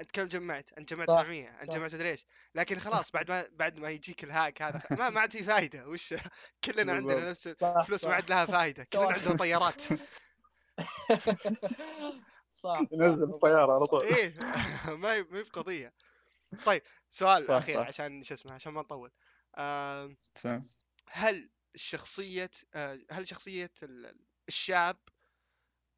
أنت 0.00 0.10
كم 0.10 0.24
جمعت؟ 0.24 0.72
أنت 0.78 0.94
جمعت 0.94 1.10
صح، 1.10 1.16
900 1.22 1.62
أنت 1.62 1.72
صح. 1.72 1.78
جمعت 1.78 1.94
مدري 1.94 2.10
إيش 2.10 2.26
لكن 2.54 2.78
خلاص 2.78 3.10
بعد 3.10 3.30
ما 3.30 3.44
بعد 3.52 3.78
ما 3.78 3.90
يجيك 3.90 4.24
الهاك 4.24 4.62
هذا 4.62 4.82
ما 4.90 5.10
ما 5.10 5.20
عاد 5.20 5.32
في 5.32 5.42
فائده 5.42 5.88
وش 5.88 6.14
كلنا 6.64 6.92
عندنا. 6.92 7.30
نفس 7.30 7.48
صح، 7.48 7.74
الفلوس 7.76 8.04
ما 8.04 8.10
صح. 8.10 8.14
عاد 8.16 8.30
لها 8.30 8.46
فائده 8.46 8.84
كلنا 8.92 9.06
صح. 9.08 9.14
عندنا 9.14 9.36
طيارات 9.36 9.82
صح 12.62 12.80
ينزل. 12.92 13.24
الطيارة 13.30 13.74
على 13.74 13.84
طول. 13.86 14.02
إيه 14.02 14.34
ما 15.02 15.12
هي 15.14 15.22
ما 15.22 15.38
هي 15.38 15.42
بقضية. 15.42 15.92
طيب 16.66 16.82
سؤال 17.10 17.46
صح، 17.46 17.54
أخير 17.54 17.76
صح. 17.76 17.86
عشان 17.86 18.22
شو 18.22 18.34
اسمه 18.34 18.52
عشان 18.52 18.72
ما 18.72 18.80
نطول. 18.80 19.10
هل 21.10 21.50
شخصية 21.74 22.50
آه، 22.74 22.98
هل 23.10 23.28
شخصية 23.28 23.70
ال- 23.82 24.16
الشاب 24.48 24.96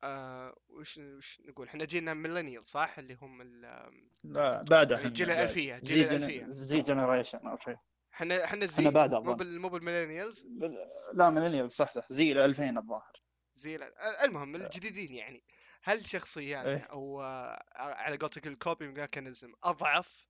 آه، 0.05 0.57
وش 0.69 0.99
وش 0.99 1.41
نقول؟ 1.45 1.67
إحنا 1.69 1.85
جينا 1.85 2.15
ميلينيال 2.15 2.65
صح؟ 2.65 2.95
اللي 2.99 3.15
هم 3.23 3.41
ال- 3.43 3.91
لا 4.25 4.61
بعد 4.71 4.91
يعني 4.91 5.09
جيل 5.11 5.31
الألفية 5.31 5.79
جيل 5.79 6.09
زي 6.09 6.17
الألفية. 6.17 6.45
زي 6.47 6.81
generation 6.83 7.39
أو 7.47 7.57
شيء. 7.57 7.77
إحنا 8.15 8.35
إحنا 8.35 8.45
إحنا 8.45 8.65
ال 8.65 8.78
Z 8.78 8.91
بعد 8.91 9.15
مو 9.15 9.35
بال 9.35 9.61
مو 9.61 9.69
بال 9.69 9.80
millennials؟ 9.80 10.47
بال- 10.47 10.87
لا 11.15 11.31
millennial 11.31 11.71
صح 11.71 11.93
صح. 11.95 12.07
زي 12.11 12.33
ال 12.33 12.39
2000 12.39 12.79
الظاهر. 12.79 13.23
زي 13.55 13.77
ال- 13.77 13.95
المهم 14.25 14.57
الجديدين 14.57 15.15
يعني. 15.15 15.43
هل 15.83 16.07
شخصياتنا 16.07 16.73
إيه. 16.73 16.79
أو 16.79 17.23
آه، 17.23 17.65
على 17.77 18.17
قولتك 18.17 18.47
ال 18.47 18.53
coping 18.53 18.89
mechanism 18.89 19.53
أضعف 19.65 20.29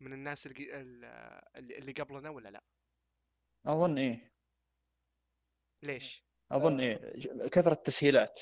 من 0.00 0.12
الناس 0.12 0.46
اللي 0.46 1.42
اللي 1.56 1.92
قبلنا 1.92 2.30
ولا 2.30 2.48
لا؟ 2.48 2.62
أظن 3.66 3.98
إيه 3.98 4.32
ليش؟ 5.82 6.24
أظن 6.52 6.80
إيه 6.80 6.96
كثرة 7.48 7.72
التسهيلات 7.72 8.40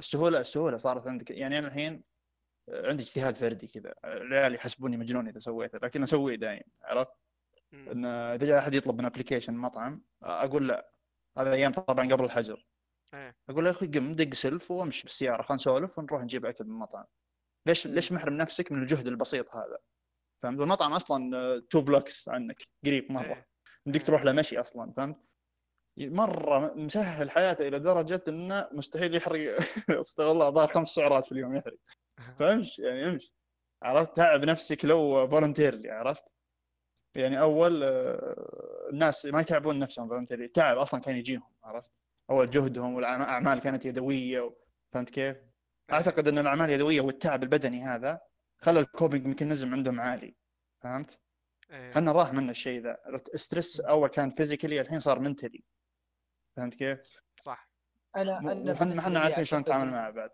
السهولة 0.00 0.40
السهولة 0.40 0.76
صارت 0.76 1.06
عندك 1.06 1.30
يعني 1.30 1.58
أنا 1.58 1.68
الحين 1.68 2.04
عندي 2.68 3.02
اجتهاد 3.02 3.34
فردي 3.34 3.66
كذا 3.66 3.94
العيال 4.04 4.54
يحسبوني 4.54 4.96
مجنون 4.96 5.28
إذا 5.28 5.38
سويته 5.38 5.78
لكن 5.78 6.02
أسويه 6.02 6.36
دايم 6.36 6.62
عرفت 6.82 7.12
مم. 7.72 7.88
إن 7.88 8.04
إذا 8.04 8.46
جاء 8.46 8.58
أحد 8.58 8.74
يطلب 8.74 8.98
من 8.98 9.04
application 9.04 9.54
مطعم 9.54 10.04
أقول 10.22 10.68
لا 10.68 10.90
هذا 11.38 11.52
أيام 11.52 11.72
طبعا 11.72 12.12
قبل 12.12 12.24
الحجر 12.24 12.66
أقول 13.50 13.64
له 13.64 13.70
يا 13.70 13.76
أخي 13.76 13.86
قم 13.86 14.14
دق 14.14 14.34
سلف 14.34 14.70
وامشي 14.70 15.02
بالسيارة 15.02 15.42
خلينا 15.42 15.54
نسولف 15.54 15.98
ونروح 15.98 16.22
نجيب 16.22 16.46
أكل 16.46 16.64
من 16.64 16.70
المطعم. 16.70 17.04
ليش. 17.66 17.86
ليش 17.86 18.12
محرم 18.12 18.34
نفسك 18.34 18.72
من 18.72 18.82
الجهد 18.82 19.06
البسيط 19.06 19.54
هذا؟ 19.54 19.78
فهمت؟ 20.42 20.60
المطعم 20.60 20.92
أصلا 20.92 21.58
two 21.70 21.80
blocks 21.80 22.28
عنك 22.28 22.62
قريب 22.84 23.12
مره 23.12 23.22
إيه. 23.22 23.48
بدك 23.86 24.02
تروح 24.02 24.24
له 24.24 24.32
مشي 24.32 24.60
أصلا 24.60 24.92
فهمت؟ 24.92 25.16
مرة 25.98 26.74
مسهل 26.74 27.30
حياته 27.30 27.68
إلى 27.68 27.78
درجة 27.78 28.22
إنه 28.28 28.68
مستحيل 28.72 29.14
يحرق. 29.14 29.56
استغفر 30.00 30.30
الله 30.30 30.50
ظهر 30.50 30.66
خمس 30.66 30.88
سعرات 30.88 31.24
في 31.24 31.32
اليوم 31.32 31.56
يحرق. 31.56 31.78
فامش 32.38 32.78
يعني 32.78 33.08
امش 33.08 33.32
عرفت؟ 33.82 34.16
تعب 34.16 34.44
نفسك 34.44 34.84
لو 34.84 35.28
voluntarily 35.28 35.90
عرفت؟ 35.90 36.24
يعني 37.14 37.40
أول 37.40 37.82
آه، 37.84 38.88
الناس 38.92 39.26
ما 39.26 39.40
يتعبون 39.40 39.78
نفسهم 39.78 40.08
voluntarily 40.08 40.48
تعب 40.48 40.78
أصلا 40.78 41.00
كان 41.00 41.16
يجيهم 41.16 41.52
عرفت؟ 41.64 41.92
أول 42.30 42.50
جهدهم 42.50 42.94
والأعمال 42.94 43.58
كانت 43.60 43.84
يدوية 43.84 44.40
و- 44.40 44.56
فهمت 44.92 45.10
كيف؟ 45.10 45.36
أعتقد 45.92 46.28
أن 46.28 46.38
الأعمال 46.38 46.64
اليدويه 46.68 47.00
والتعب 47.00 47.42
البدني 47.42 47.82
هذا 47.84 48.20
خلى 48.58 48.80
ال 48.80 48.87
coping 48.87 49.26
mechanism 49.26 49.72
عندهم 49.72 50.00
عالي 50.00 50.36
فهمت؟ 50.82 51.18
إيه 51.70 51.92
إحنا 51.92 52.12
راح 52.12 52.32
منا 52.32 52.50
الشيء 52.50 52.80
ذا 52.80 52.98
ال 53.34 53.41
stress 53.41 53.80
أول 53.80 54.08
كان 54.08 54.30
physically 54.30 54.80
الحين 54.80 54.98
صار 54.98 55.18
mentally 55.18 55.64
فهمت 56.56 56.74
كيف؟ 56.74 57.20
صح 57.40 57.68
أنا 58.16 58.38
أنا 58.38 58.72
بالنسبة 58.72 58.98
إحنا 58.98 59.20
عارفين 59.20 59.44
شلون 59.44 59.60
نتعامل 59.62 59.90
معه 59.90 60.10
بعد 60.10 60.30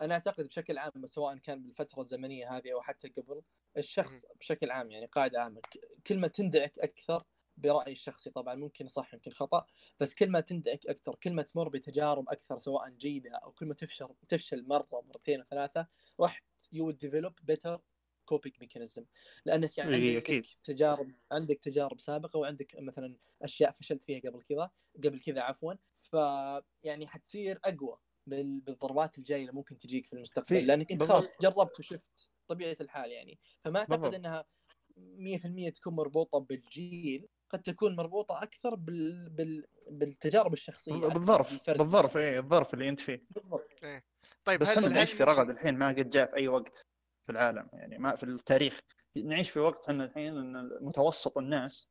أنا 0.00 0.14
أعتقد 0.14 0.46
بشكل 0.46 0.78
عام 0.78 1.06
سواء 1.06 1.38
كان 1.38 1.62
بالفترة 1.62 2.00
الزمنية 2.00 2.56
هذه 2.56 2.72
أو 2.72 2.82
حتى 2.82 3.08
قبل 3.08 3.42
الشخص 3.76 4.22
بشكل 4.40 4.70
عام 4.70 4.90
يعني 4.90 5.06
قاعدة 5.06 5.40
عامة 5.42 5.60
كل 6.06 6.18
ما 6.18 6.28
تندعك 6.28 6.78
أكثر 6.78 7.24
برأيي 7.56 7.92
الشخصي 7.92 8.30
طبعا 8.30 8.54
ممكن 8.54 8.88
صح 8.88 9.14
يمكن 9.14 9.30
خطأ 9.30 9.66
بس 10.00 10.14
كل 10.14 10.30
ما 10.30 10.40
تندعك 10.40 10.86
أكثر 10.86 11.14
كل 11.14 11.32
ما 11.32 11.42
تمر 11.42 11.68
بتجارب 11.68 12.28
أكثر 12.28 12.58
سواء 12.58 12.88
جيدة 12.90 13.30
أو 13.30 13.52
كل 13.52 13.66
ما 13.66 13.74
تفشل 13.74 14.08
تفشل 14.28 14.68
مرة 14.68 14.86
مرتين 15.08 15.40
وثلاثة 15.40 15.86
راح 16.20 16.42
you 16.72 16.90
develop 16.90 17.32
better 17.42 17.80
coping 18.24 18.54
mechanism 18.60 19.04
لأنك 19.44 19.78
يعني 19.78 19.94
إيه، 19.96 20.08
عندك 20.14 20.22
أكيد. 20.30 20.46
تجارب 20.64 21.08
عندك 21.32 21.58
تجارب 21.58 22.00
سابقة 22.00 22.38
وعندك 22.38 22.76
مثلا 22.80 23.16
أشياء 23.42 23.70
فشلت 23.72 24.04
فيها 24.04 24.20
قبل 24.30 24.42
كذا 24.42 24.70
قبل 25.04 25.20
كذا 25.20 25.40
عفوا 25.40 25.74
فيعني 25.96 27.06
حتصير 27.06 27.60
أقوى 27.64 27.98
بال- 28.26 28.60
بالضربات 28.60 29.18
الجاية 29.18 29.40
اللي 29.40 29.52
ممكن 29.52 29.78
تجيك 29.78 30.06
في 30.06 30.12
المستقبل 30.12 30.66
لأنك 30.66 30.92
انت. 30.92 31.02
خلاص 31.02 31.28
جربت 31.40 31.78
وشفت 31.78 32.30
طبيعة 32.48 32.76
الحال 32.80 33.10
يعني 33.12 33.38
فما 33.64 33.78
أعتقد. 33.78 34.14
إنها 34.14 34.44
100% 34.96 35.70
تكون 35.70 35.94
مربوطة 35.94 36.38
بالجيل 36.38 37.28
قد 37.50 37.62
تكون 37.62 37.96
مربوطة 37.96 38.42
أكثر 38.42 38.74
بال... 38.74 39.30
بال... 39.30 39.66
بالتجارب 39.90 40.52
الشخصية 40.52 40.92
بالظرف. 41.08 41.70
بالظرف 41.70 42.16
إيه 42.16 42.38
الظرف 42.38 42.74
اللي 42.74 42.88
أنت 42.88 43.00
فيه 43.00 43.24
بالضبط 43.30 43.76
طيب 44.44 44.60
بس 44.60 44.68
هل 44.68 44.84
إحنا 44.84 44.94
نعيش 44.94 45.12
في 45.12 45.24
رغد 45.24 45.50
الحين 45.50 45.74
ما 45.78 45.88
قد 45.88 46.10
جاء 46.10 46.26
في 46.26 46.36
أي 46.36 46.48
وقت 46.48 46.86
في 47.26 47.32
العالم 47.32 47.68
يعني 47.72 47.98
ما 47.98 48.14
في 48.16 48.22
التاريخ 48.22 48.80
نعيش 49.16 49.50
في 49.50 49.60
وقت 49.60 49.88
إحنا 49.88 50.04
الحين 50.04 50.36
إن 50.36 50.70
متوسط 50.80 51.38
الناس 51.38 51.88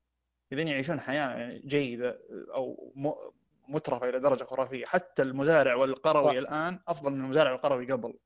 اذا 0.51 0.61
يعيشون 0.61 0.99
حياة 0.99 1.57
جيدة 1.65 2.19
أو 2.53 2.93
م- 2.95 3.31
مترفة 3.67 4.09
إلى 4.09 4.19
درجة 4.19 4.43
خرافية 4.43 4.85
حتى 4.85 5.21
المزارع 5.21 5.75
والقروي 5.75 6.31
صح. 6.31 6.37
الآن 6.37 6.79
أفضل 6.87 7.11
من 7.11 7.17
المزارع 7.23 7.51
والقروي 7.51 7.91
قبل 7.91 8.19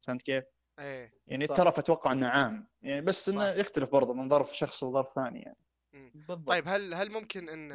فهمت 0.00 0.22
كيف؟ 0.22 0.44
إيه 0.78 1.12
يعني. 1.26 1.44
الترف 1.44 1.78
أتوقع 1.78 2.12
إنه 2.12 2.28
عام 2.28 2.68
يعني 2.82 3.00
بس 3.00 3.28
إنه 3.28 3.52
صح. 3.52 3.58
يختلف 3.58 3.90
برضه 3.90 4.14
من 4.14 4.28
ظرف 4.28 4.56
شخص 4.56 4.84
لظرف 4.84 5.14
ثاني 5.14 5.40
يعني 5.40 5.58
بالضبط. 6.14 6.48
طيب 6.48 6.64
هل 6.68 6.94
هل 6.94 7.10
ممكن 7.10 7.48
إن 7.48 7.72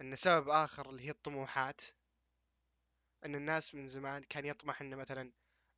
إن 0.00 0.16
سبب 0.16 0.48
آخر 0.48 0.90
اللي 0.90 1.02
هي 1.06 1.10
الطموحات؟ 1.10 1.80
إن 3.24 3.34
الناس 3.34 3.74
من 3.74 3.88
زمان 3.88 4.22
كان 4.22 4.44
يطمح 4.44 4.80
إنه 4.82 4.96
مثلا 4.96 5.32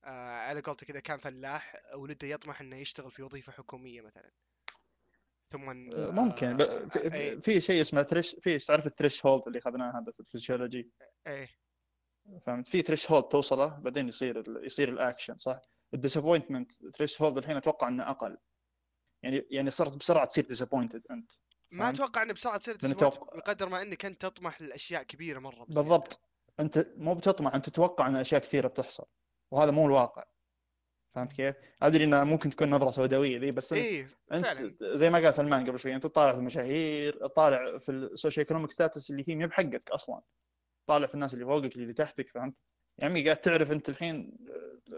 آه 0.05 0.39
على 0.39 0.61
قولته 0.61 0.87
كذا 0.87 1.01
كان 1.01 1.19
فلاح 1.19 1.77
ولده 1.95 2.29
يطمح 2.29 2.61
إنه 2.61 2.77
يشتغل 2.77 3.11
في 3.11 3.23
وظيفة 3.23 3.53
حكومية 3.53 4.01
مثلا. 4.01 4.31
ثم 5.51 5.71
آه، 5.71 6.11
ممكن 6.11 6.57
ب- 6.57 6.93
في, 6.93 7.15
إيه. 7.15 7.39
في- 7.39 7.61
شيء 7.61 7.81
اسمه 7.81 8.03
thresh 8.03 8.37
في 8.41 8.59
تعرف 8.59 8.87
ال 8.87 9.27
threshold 9.27 9.43
اللي 9.47 9.59
أخذناه 9.59 9.99
هذا 10.01 10.13
في 10.13 10.21
الفسيولوجي؟ 10.21 10.91
إيه. 11.27 11.49
فهمت؟ 12.47 12.69
في 12.69 12.83
threshold 12.83 13.25
توصله 13.25 13.67
بعدين 13.67 14.09
يصير 14.09 14.65
يصير 14.65 14.89
الاكشن 14.89 15.39
صح؟ 15.39 15.61
ال 15.95 16.73
disappointment 16.97 17.23
threshold 17.23 17.39
الحين 17.39 17.57
أتوقع 17.57 17.89
إنه 17.89 18.11
أقل. 18.11 18.39
يعني 19.25 19.47
يعني 19.51 19.71
صرت 19.71 19.97
بسرعة 19.97 20.25
تصير 20.25 20.45
disappointed 20.45 21.03
أنت 21.11 21.33
ما؟ 21.73 21.91
أتوقع 21.91 22.23
انه 22.23 22.33
بسرعة 22.33 22.57
تصير 22.59 22.75
أتوقع- 22.77 23.37
بقدر 23.37 23.69
ما 23.69 23.83
انك 23.83 24.05
انت 24.05 24.23
تطمح 24.27 24.63
لأشياء 24.63 25.03
كبيرة 25.03 25.39
مرة 25.41 25.65
بزيادة. 25.65 25.75
بالضبط 25.81 26.21
أنت 26.61 26.87
مو 26.97 27.15
بتطمع 27.15 27.55
أنت 27.55 27.69
تتوقع 27.69 28.07
إن 28.07 28.17
أشياء 28.17 28.41
كثيرة 28.41 28.69
بتحصل 28.69 29.05
وهذا 29.51 29.71
مو 29.71 29.87
الواقع 29.87 30.25
فهمت 31.15 31.33
كيف؟ 31.33 31.57
أدري 31.83 32.05
انها 32.05 32.25
ممكن 32.25 32.51
تكون 32.51 32.71
نظرة 32.71 32.91
سوداوية 32.91 33.39
ذي 33.39 33.51
بس 33.51 33.73
إيه 33.73 34.09
أنت 34.33 34.47
فعلا 34.47 34.77
زي 34.83 35.11
ما 35.11 35.19
قال 35.19 35.35
سلمان 35.35 35.67
قبل 35.67 35.79
شوي 35.79 35.95
أنت 35.95 36.03
تطالع 36.03 36.33
في 36.33 36.39
المشاهير 36.39 37.13
تطالع 37.27 37.79
في 37.79 37.93
ال 37.93 38.43
socioeconomic 38.43 38.71
status 38.73 39.11
اللي 39.11 39.25
هي 39.29 39.35
ما 39.35 39.47
بحقك 39.47 39.91
أصلا 39.91 40.23
تطالع 40.87 41.07
في 41.07 41.15
الناس 41.15 41.35
اللي 41.35 41.45
فوقك 41.45 41.77
اللي 41.77 41.93
تحتك 41.93 42.29
فهمت؟ 42.29 42.59
يا 42.99 43.07
عمي 43.07 43.25
قاعد 43.25 43.37
تعرف 43.37 43.73
أنت 43.73 43.89
الحين 43.89 44.37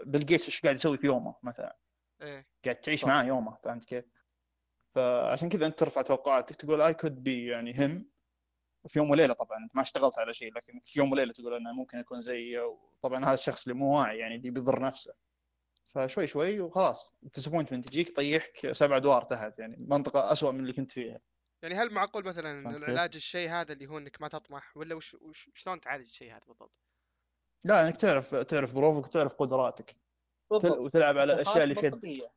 بالقيس 0.05 0.45
إيش 0.45 0.61
قاعد 0.61 0.75
يسوي 0.75 0.97
في 0.97 1.07
يومه 1.07 1.35
مثلا 1.43 1.77
إيه 2.21 2.47
قاعد 2.65 2.75
تعيش. 2.75 3.05
معاه 3.05 3.23
يومه 3.23 3.57
فهمت 3.63 3.85
كيف؟ 3.85 4.05
فعشان 4.97 5.49
كذا 5.49 5.67
أنت 5.67 5.79
ترفع 5.79 6.01
توقعاتك 6.01 6.55
تقول 6.55 6.81
I 6.81 6.93
could 6.93 7.23
be 7.23 7.47
يعني 7.47 7.85
هم 7.85 8.05
في 8.87 8.99
يوم 8.99 9.09
وليلة 9.09 9.33
طبعا 9.33 9.57
أنت 9.63 9.75
ما 9.75 9.81
اشتغلت 9.81 10.19
على 10.19 10.33
شيء 10.33 10.53
لكن 10.53 10.79
في 10.85 10.99
يوم 10.99 11.11
وليلة 11.11 11.33
تقول 11.33 11.53
إنه 11.53 11.71
ممكن 11.71 11.97
يكون 11.97 12.21
زي 12.21 12.59
طبعا 13.01 13.25
هذا 13.25 13.33
الشخص 13.33 13.67
اللي 13.67 13.79
مو 13.79 13.99
واعي 13.99 14.17
يعني 14.17 14.35
اللي 14.35 14.49
بيضر 14.49 14.81
نفسه 14.81 15.13
فشوي 15.87 16.27
شوي 16.27 16.59
وخلاص 16.59 17.13
ال 17.23 17.27
disappointment 17.27 17.87
تجيك 17.87 18.15
تطيحك 18.15 18.71
سبع 18.71 18.97
أدوار 18.97 19.23
تحت 19.23 19.59
يعني 19.59 19.75
منطقة 19.79 20.31
اسوء 20.31 20.51
من 20.51 20.59
اللي 20.59 20.73
كنت 20.73 20.91
فيها 20.91 21.19
يعني 21.63 21.75
هل 21.75 21.93
معقول 21.93 22.25
مثلا؟ 22.25 22.77
العلاج 22.77 23.15
الشيء 23.15 23.49
هذا 23.49 23.73
اللي 23.73 23.87
هو 23.87 23.97
إنك 23.97 24.21
ما 24.21 24.27
تطمح 24.27 24.77
ولا 24.77 24.95
وش, 24.95 25.13
وش 25.13 25.49
شلون 25.53 25.79
تعالج 25.79 26.05
الشيء 26.05 26.31
هذا 26.31 26.45
بالضبط؟ 26.47 26.71
لا 27.65 27.87
إنك 27.87 27.95
تعرف 27.95 28.35
تعرف 28.35 28.71
ظروفك 28.71 29.05
وتعرف 29.05 29.33
قدراتك. 29.33 29.95
بالضبط 30.51 30.77
وتلعب 30.77 31.17
على 31.17 31.33
الأشياء 31.33 31.63
اللي 31.63 31.75
في 31.75 31.85
يدك 31.85 32.31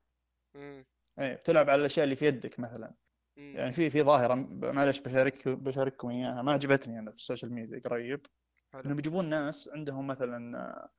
إيه 1.19 1.35
بتلعب 1.35 1.71
على 1.71 1.81
الأشياء 1.81 2.05
اللي 2.05 2.17
في 2.17 2.27
يدك 2.27 2.61
مثلا 2.61 2.95
أمم. 3.39 3.57
يعني 3.57 3.73
في 3.73 3.91
في 3.91 4.03
ظاهرة 4.03 4.35
معلش 4.51 4.99
بشارك 5.01 5.49
بشارككم 5.49 6.09
إياها 6.11 6.43
ما 6.43 6.53
عجبتني 6.53 6.99
أنا 6.99 7.11
في 7.11 7.17
ال 7.17 7.22
social 7.22 7.53
media 7.53 7.81
قريب 7.85 8.27
إنهم 8.75 8.85
حلو 8.85 8.95
بيجيبون 8.95 9.29
ناس 9.29 9.71
عندهم 9.75 10.07
مثلا 10.07 10.59
آه، 10.59 10.91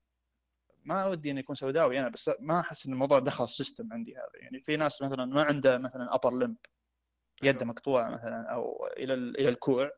ما 0.86 1.08
ودي 1.08 1.32
إني 1.32 1.40
أكون 1.40 1.56
سوداوي 1.56 2.00
أنا 2.00 2.10
بس 2.10 2.32
ما 2.40 2.60
أحس 2.60 2.86
إن 2.88 2.94
الموضوع 2.94 3.20
دخل 3.20 3.44
ال 3.44 3.51
system 3.51 3.94
عندي 3.94 4.16
هذا 4.16 4.30
يعني 4.42 4.62
في 4.62 4.76
ناس 4.76 5.02
مثلا 5.02 5.26
ما 5.26 5.44
عنده 5.44 5.78
مثلا 5.78 6.16
upper 6.16 6.32
limb 6.34 6.58
يده. 7.44 7.66
مقطوعة 7.66 8.10
مثلا 8.10 8.42
أو 8.54 8.88
إلى 8.98 9.14
ال- 9.14 9.40
إلى 9.40 9.50
الكوع. 9.50 9.92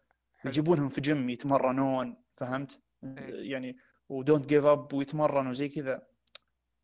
يجيبونهم 0.46 0.90
في 0.90 1.02
جيم 1.02 1.30
يتمرنون 1.30 2.24
فهمت؟ 2.38 2.80
إيه. 3.04 3.52
يعني 3.52 3.78
و 4.10 4.16
don't 4.16 4.46
give 4.46 4.66
up 4.66 4.94
ويتمرنوا 4.94 5.54
زي 5.54 5.70
كذا 5.70 6.08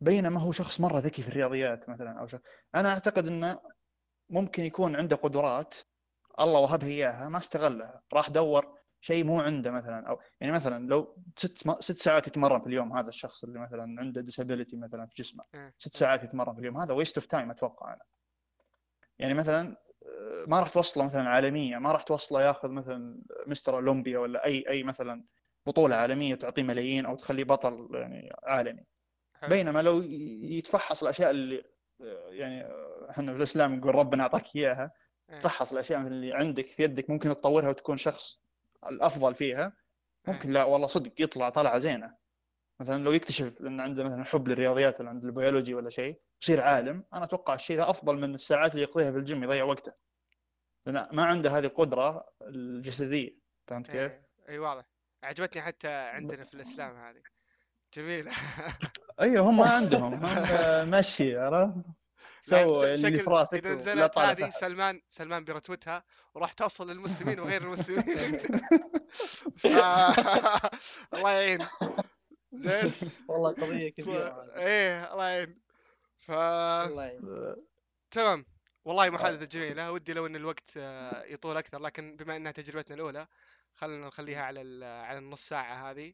بينما 0.02 0.42
هو 0.42 0.52
شخص 0.52 0.82
مرة 0.82 1.00
ذكي 1.00 1.22
في 1.22 1.30
الرياضيات 1.30 1.90
مثلا 1.90 2.20
أو 2.20 2.28
شخص 2.28 2.42
أنا 2.76 2.90
أعتقد 2.90 3.28
إنه 3.28 3.60
ممكن 4.30 4.64
يكون 4.64 4.96
عنده 4.96 5.16
قدرات 5.16 5.76
الله 6.40 6.60
وهبها 6.60 6.90
إياها 6.90 7.30
ما 7.30 7.38
استغلها 7.38 8.02
راح 8.14 8.30
دور 8.30 8.80
شيء 9.02 9.24
مو 9.24 9.42
عنده 9.42 9.72
مثلا 9.72 10.10
أو 10.10 10.20
يعني 10.42 10.54
مثلا 10.54 10.88
لو 10.88 11.18
ست 11.36 11.72
ست 11.80 11.98
ساعات 11.98 12.28
يتمرن 12.28 12.62
في 12.62 12.68
اليوم 12.68 12.98
هذا 12.98 13.10
الشخص 13.10 13.44
اللي 13.44 13.60
مثلا 13.60 13.96
عنده 14.00 14.22
disability 14.22 14.78
مثلا 14.78 15.06
في 15.06 15.14
جسمه. 15.24 15.44
ست 15.78 15.94
ساعات 15.94 16.24
يتمرن 16.24 16.54
في 16.54 16.60
اليوم 16.60 16.78
هذا 16.78 16.94
waste 16.94 17.18
of 17.18 17.26
time 17.26 17.52
أتوقع 17.52 17.94
أنا 17.94 18.04
يعني 19.20 19.34
مثلا 19.34 19.76
ما 20.48 20.60
راح 20.60 20.70
توصله 20.70 21.06
مثلا 21.06 21.30
عالميه 21.30 21.78
ما 21.78 21.92
راح 21.92 22.04
توصله 22.04 22.42
ياخذ 22.42 22.70
مثلا 22.70 23.22
مستر 23.48 23.76
اولمبيا 23.76 24.20
ولا 24.20 24.46
أي 24.46 24.70
أي 24.70 24.84
مثلا 24.84 25.24
بطولة 25.66 25.96
عالمية 25.96 26.36
تعطيه 26.36 26.64
ملايين 26.64 27.06
أو 27.06 27.16
تخليه 27.16 27.44
بطل 27.44 27.88
يعني 27.94 28.34
عالمي. 28.44 28.86
بينما 29.48 29.82
لو 29.82 30.02
يتفحص 30.44 31.04
الأشياء 31.04 31.32
اللي 31.32 31.64
آه، 32.02 32.30
يعني 32.30 32.64
آه، 32.66 33.08
إحنا 33.10 33.32
في 33.32 33.38
الإسلام 33.38 33.76
نقول 33.76 33.96
ربنا 33.96 34.24
أعطاك 34.24 34.56
إياها 34.56 34.92
إيه. 35.30 35.40
تفحص 35.40 35.72
الأشياء 35.72 36.00
اللي 36.00 36.34
عندك 36.34 36.68
في 36.68 36.84
يدك 36.84 37.10
ممكن 37.10 37.30
تطورها 37.30 37.70
وتكون 37.70 37.98
شخص 37.98 38.44
الأفضل 38.88 39.36
فيها. 39.36 39.78
ممكن 40.28 40.50
لا 40.50 40.64
والله 40.64 40.88
صدق 40.88 41.12
يطلع 41.20 41.50
طلعة 41.50 41.78
زينة. 41.78 42.16
مثلا 42.80 43.04
لو 43.04 43.12
يكتشف 43.12 43.62
إن 43.62 43.80
عنده 43.80 44.04
مثلا 44.04 44.24
حب 44.24 44.48
للرياضيات 44.48 45.00
ولا 45.02 45.10
عند 45.10 45.26
البيولوجي 45.26 45.74
ولا 45.74 45.90
شيء 45.90 46.22
يصير 46.44 46.62
عالم. 46.62 47.04
أنا 47.14 47.24
أتوقع 47.24 47.54
الشيء 47.54 47.78
ذا 47.78 47.90
أفضل 47.90 48.18
من 48.18 48.34
الساعات 48.34 48.72
اللي 48.72 48.84
يقضيها 48.84 49.12
في 49.12 49.18
الجيم 49.18 49.44
يضيع 49.44 49.64
وقته. 49.64 49.94
لأن 50.86 51.08
ما 51.12 51.26
عنده 51.26 51.58
هذه 51.58 51.66
القدرة 51.66 52.30
الجسدية. 52.42 53.40
فهمت 53.68 53.92
كيف؟ 53.92 54.12
إي 54.12 54.22
اي 54.50 54.60
واضح. 54.60 54.86
عجبتني 55.24 55.62
حتى 55.62 55.88
عندنا 55.88 56.44
في 56.44 56.54
الإسلام 56.54 56.98
هذه. 56.98 57.22
جميله 57.94 58.32
أيوه 59.22 59.50
هم 59.50 59.58
ما 59.58 59.70
عندهم 59.78 60.14
هم 60.14 60.26
آه، 60.26 60.84
مشي 60.86 61.38
عرفت؟ 61.38 61.74
سووا 62.42 62.94
اللي 62.94 63.20
في 63.20 63.30
راسك 63.30 63.66
إذا 63.66 63.76
نزلت 63.76 64.18
هذه. 64.18 64.50
سلمان 64.50 65.02
سلمان 65.10 65.44
بيرتوتها 65.44 66.04
وراح 66.34 66.54
توصل 66.54 66.90
للمسلمين 66.92 67.40
وغير 67.40 67.62
المسلمين 67.62 68.38
ف... 69.58 69.68
الله 71.14 71.32
يعين 71.32 71.68
زين 72.54 72.94
والله 73.28 73.52
قضية. 73.52 73.90
كبيرة. 73.90 74.46
إيه 74.56 75.14
الله 75.14 75.28
يعين 75.30 75.60
ف 76.18 76.32
الله 76.32 77.04
يعين. 77.04 77.56
تمام 78.12 78.46
والله 78.86 79.10
محادثة 79.10 79.46
جميلة 79.46 79.92
ودي 79.92 80.14
لو 80.14 80.26
إن 80.26 80.36
الوقت 80.36 80.70
آه، 80.78 81.24
يطول 81.26 81.58
أكثر 81.58 81.82
لكن 81.82 82.16
بما 82.16 82.36
إنها 82.36 82.52
تجربتنا 82.52 82.96
الأولى 82.96 83.28
خلينا 83.74 84.08
نخليها 84.08 84.42
على 84.44 84.62
ال- 84.62 84.84
على 85.06 85.18
النص 85.20 85.48
ساعة 85.48 85.92
هذه 85.92 86.14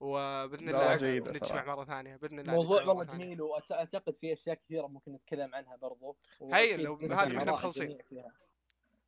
وبإذن 0.00 0.68
الله 0.68 0.94
نجتمع 0.94 1.48
صراحة. 1.48 1.66
مرة 1.66 1.84
ثانية 1.84 2.16
بإذن 2.16 2.38
الله 2.38 2.52
موضوع 2.52 2.82
والله. 2.82 3.04
جميل 3.04 3.42
واعتقد 3.42 4.14
في 4.14 4.32
أشياء 4.32 4.56
كثيرة 4.56 4.86
ممكن 4.86 5.12
نتكلم 5.12 5.54
عنها 5.54 5.76
برضو 5.76 6.16
هاي 6.42 6.70
وأكيد 6.70 6.80
لو 6.80 6.94
هذه 6.94 7.08
ما 7.08 7.14
إحنا 7.14 7.42
آراء 7.42 7.54
مخلصين. 7.54 7.98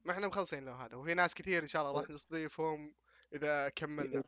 ما 0.05 0.13
إحنا 0.13 0.27
مخلصين 0.27 0.65
له 0.65 0.73
هذا 0.73 0.97
وفي 0.97 1.15
ناس 1.15 1.35
كثير 1.35 1.63
إن 1.63 1.69
شاء 1.69 1.83
الله 1.83 2.01
راح 2.01 2.11
نستضيفهم 2.11 2.95
إذا 3.35 3.69
كملنا. 3.69 4.23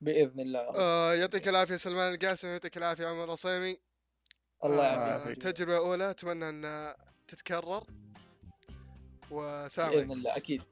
بإذن 0.00 0.40
الله. 0.40 0.60
آه 0.60 1.14
يعطيك 1.14 1.48
العافية 1.48 1.76
سلمان 1.76 2.14
القاسم 2.14 2.48
يعطيك 2.48 2.76
العافية 2.76 3.06
عمر 3.06 3.24
العصيمي 3.24 3.78
الله 4.64 4.84
آه 4.84 5.08
يعافيك. 5.08 5.42
تجربة 5.42 5.76
أولى 5.76 6.10
أتمنى 6.10 6.48
أن 6.48 6.94
تتكرر. 7.28 7.84
وسلام 9.30 9.90
بإذن 9.90 10.12
الله 10.12 10.36
أكيد. 10.36 10.62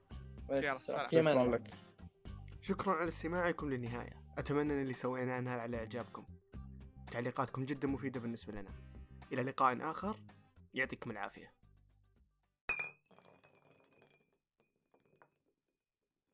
يلا، 0.50 0.76
سلام. 0.76 1.64
شكرا 2.60 2.94
على 2.94 3.08
استماعكم 3.08 3.70
للنهاية. 3.70 4.27
أتمنى 4.38 4.72
أن 4.72 4.82
اللي 4.82 4.94
سويناه 4.94 5.40
نال 5.40 5.60
على 5.60 5.76
إعجابكم. 5.76 6.24
تعليقاتكم 7.10 7.64
جدا 7.64 7.88
مفيدة 7.88 8.20
بالنسبة 8.20 8.52
لنا. 8.52 8.70
إلى 9.32 9.42
لقاء 9.42 9.90
آخر. 9.90 10.16
يعطيكم 10.74 11.10
العافية. 11.10 11.57